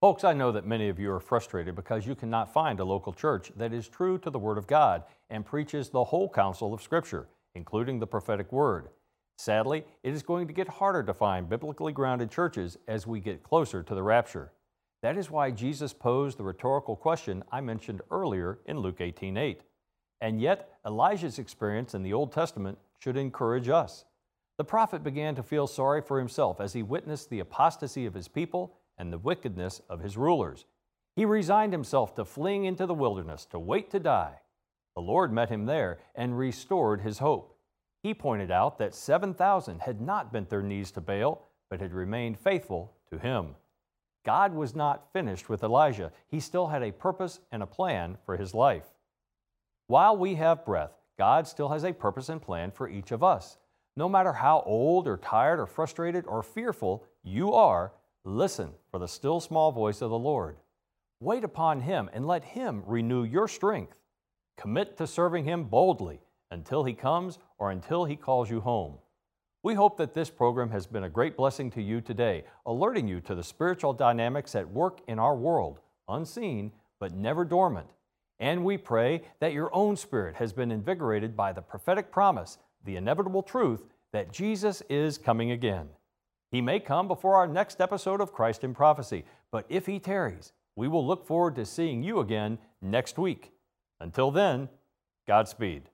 Folks, 0.00 0.22
I 0.22 0.32
know 0.32 0.52
that 0.52 0.64
many 0.64 0.88
of 0.88 1.00
you 1.00 1.10
are 1.10 1.18
frustrated 1.18 1.74
because 1.74 2.06
you 2.06 2.14
cannot 2.14 2.52
find 2.52 2.78
a 2.78 2.84
local 2.84 3.12
church 3.12 3.50
that 3.56 3.72
is 3.72 3.88
true 3.88 4.16
to 4.18 4.30
the 4.30 4.38
Word 4.38 4.56
of 4.56 4.68
God 4.68 5.02
and 5.28 5.44
preaches 5.44 5.88
the 5.88 6.04
whole 6.04 6.28
counsel 6.28 6.72
of 6.72 6.80
Scripture, 6.80 7.26
including 7.56 7.98
the 7.98 8.06
prophetic 8.06 8.52
word. 8.52 8.90
Sadly, 9.38 9.84
it 10.04 10.14
is 10.14 10.22
going 10.22 10.46
to 10.46 10.52
get 10.52 10.68
harder 10.68 11.02
to 11.02 11.12
find 11.12 11.48
biblically 11.48 11.92
grounded 11.92 12.30
churches 12.30 12.78
as 12.86 13.08
we 13.08 13.18
get 13.18 13.42
closer 13.42 13.82
to 13.82 13.94
the 13.96 14.02
rapture. 14.04 14.52
That 15.02 15.16
is 15.16 15.32
why 15.32 15.50
Jesus 15.50 15.92
posed 15.92 16.38
the 16.38 16.44
rhetorical 16.44 16.94
question 16.94 17.42
I 17.50 17.60
mentioned 17.60 18.00
earlier 18.08 18.60
in 18.66 18.78
Luke 18.78 19.00
18:8. 19.00 19.62
And 20.20 20.40
yet, 20.40 20.78
Elijah's 20.86 21.40
experience 21.40 21.92
in 21.92 22.04
the 22.04 22.12
Old 22.12 22.30
Testament 22.30 22.78
should 23.00 23.16
encourage 23.16 23.68
us. 23.68 24.04
The 24.58 24.64
prophet 24.64 25.02
began 25.02 25.34
to 25.34 25.42
feel 25.42 25.66
sorry 25.66 26.02
for 26.02 26.20
himself 26.20 26.60
as 26.60 26.72
he 26.72 26.84
witnessed 26.84 27.30
the 27.30 27.40
apostasy 27.40 28.06
of 28.06 28.14
his 28.14 28.28
people 28.28 28.77
and 28.98 29.12
the 29.12 29.18
wickedness 29.18 29.80
of 29.88 30.00
his 30.00 30.16
rulers. 30.16 30.64
He 31.14 31.24
resigned 31.24 31.72
himself 31.72 32.14
to 32.14 32.24
fleeing 32.24 32.64
into 32.64 32.86
the 32.86 32.94
wilderness 32.94 33.44
to 33.46 33.58
wait 33.58 33.90
to 33.90 34.00
die. 34.00 34.40
The 34.94 35.02
Lord 35.02 35.32
met 35.32 35.48
him 35.48 35.66
there 35.66 35.98
and 36.14 36.38
restored 36.38 37.00
his 37.00 37.18
hope. 37.18 37.56
He 38.02 38.14
pointed 38.14 38.50
out 38.50 38.78
that 38.78 38.94
7,000 38.94 39.80
had 39.80 40.00
not 40.00 40.32
bent 40.32 40.48
their 40.48 40.62
knees 40.62 40.90
to 40.92 41.00
Baal, 41.00 41.48
but 41.68 41.80
had 41.80 41.92
remained 41.92 42.38
faithful 42.38 42.92
to 43.10 43.18
him. 43.18 43.54
God 44.24 44.54
was 44.54 44.74
not 44.74 45.12
finished 45.12 45.48
with 45.48 45.62
Elijah. 45.62 46.12
He 46.28 46.40
still 46.40 46.68
had 46.68 46.82
a 46.82 46.92
purpose 46.92 47.40
and 47.50 47.62
a 47.62 47.66
plan 47.66 48.18
for 48.24 48.36
his 48.36 48.54
life. 48.54 48.86
While 49.86 50.16
we 50.16 50.34
have 50.34 50.64
breath, 50.64 50.92
God 51.18 51.48
still 51.48 51.70
has 51.70 51.84
a 51.84 51.92
purpose 51.92 52.28
and 52.28 52.40
plan 52.40 52.70
for 52.70 52.88
each 52.88 53.10
of 53.10 53.24
us. 53.24 53.58
No 53.96 54.08
matter 54.08 54.32
how 54.32 54.62
old 54.66 55.08
or 55.08 55.16
tired 55.16 55.58
or 55.58 55.66
frustrated 55.66 56.26
or 56.26 56.42
fearful 56.42 57.04
you 57.24 57.52
are, 57.52 57.92
Listen 58.24 58.72
for 58.90 58.98
the 58.98 59.08
still 59.08 59.40
small 59.40 59.72
voice 59.72 60.02
of 60.02 60.10
the 60.10 60.18
Lord. 60.18 60.56
Wait 61.20 61.44
upon 61.44 61.80
Him 61.80 62.10
and 62.12 62.26
let 62.26 62.44
Him 62.44 62.82
renew 62.86 63.24
your 63.24 63.48
strength. 63.48 63.96
Commit 64.56 64.96
to 64.96 65.06
serving 65.06 65.44
Him 65.44 65.64
boldly 65.64 66.20
until 66.50 66.84
He 66.84 66.94
comes 66.94 67.38
or 67.58 67.70
until 67.70 68.04
He 68.04 68.16
calls 68.16 68.50
you 68.50 68.60
home. 68.60 68.98
We 69.62 69.74
hope 69.74 69.96
that 69.96 70.14
this 70.14 70.30
program 70.30 70.70
has 70.70 70.86
been 70.86 71.04
a 71.04 71.08
great 71.08 71.36
blessing 71.36 71.70
to 71.72 71.82
you 71.82 72.00
today, 72.00 72.44
alerting 72.64 73.08
you 73.08 73.20
to 73.22 73.34
the 73.34 73.42
spiritual 73.42 73.92
dynamics 73.92 74.54
at 74.54 74.70
work 74.70 75.00
in 75.08 75.18
our 75.18 75.34
world, 75.34 75.80
unseen 76.08 76.72
but 77.00 77.14
never 77.14 77.44
dormant. 77.44 77.88
And 78.38 78.64
we 78.64 78.78
pray 78.78 79.22
that 79.40 79.52
your 79.52 79.74
own 79.74 79.96
spirit 79.96 80.36
has 80.36 80.52
been 80.52 80.70
invigorated 80.70 81.36
by 81.36 81.52
the 81.52 81.62
prophetic 81.62 82.12
promise, 82.12 82.58
the 82.84 82.96
inevitable 82.96 83.42
truth 83.42 83.82
that 84.12 84.32
Jesus 84.32 84.82
is 84.88 85.18
coming 85.18 85.50
again. 85.50 85.88
He 86.50 86.60
may 86.62 86.80
come 86.80 87.08
before 87.08 87.36
our 87.36 87.46
next 87.46 87.80
episode 87.80 88.20
of 88.20 88.32
Christ 88.32 88.64
in 88.64 88.74
Prophecy, 88.74 89.24
but 89.50 89.66
if 89.68 89.86
he 89.86 89.98
tarries, 89.98 90.52
we 90.76 90.88
will 90.88 91.06
look 91.06 91.26
forward 91.26 91.56
to 91.56 91.66
seeing 91.66 92.02
you 92.02 92.20
again 92.20 92.58
next 92.80 93.18
week. 93.18 93.52
Until 94.00 94.30
then, 94.30 94.68
Godspeed. 95.26 95.90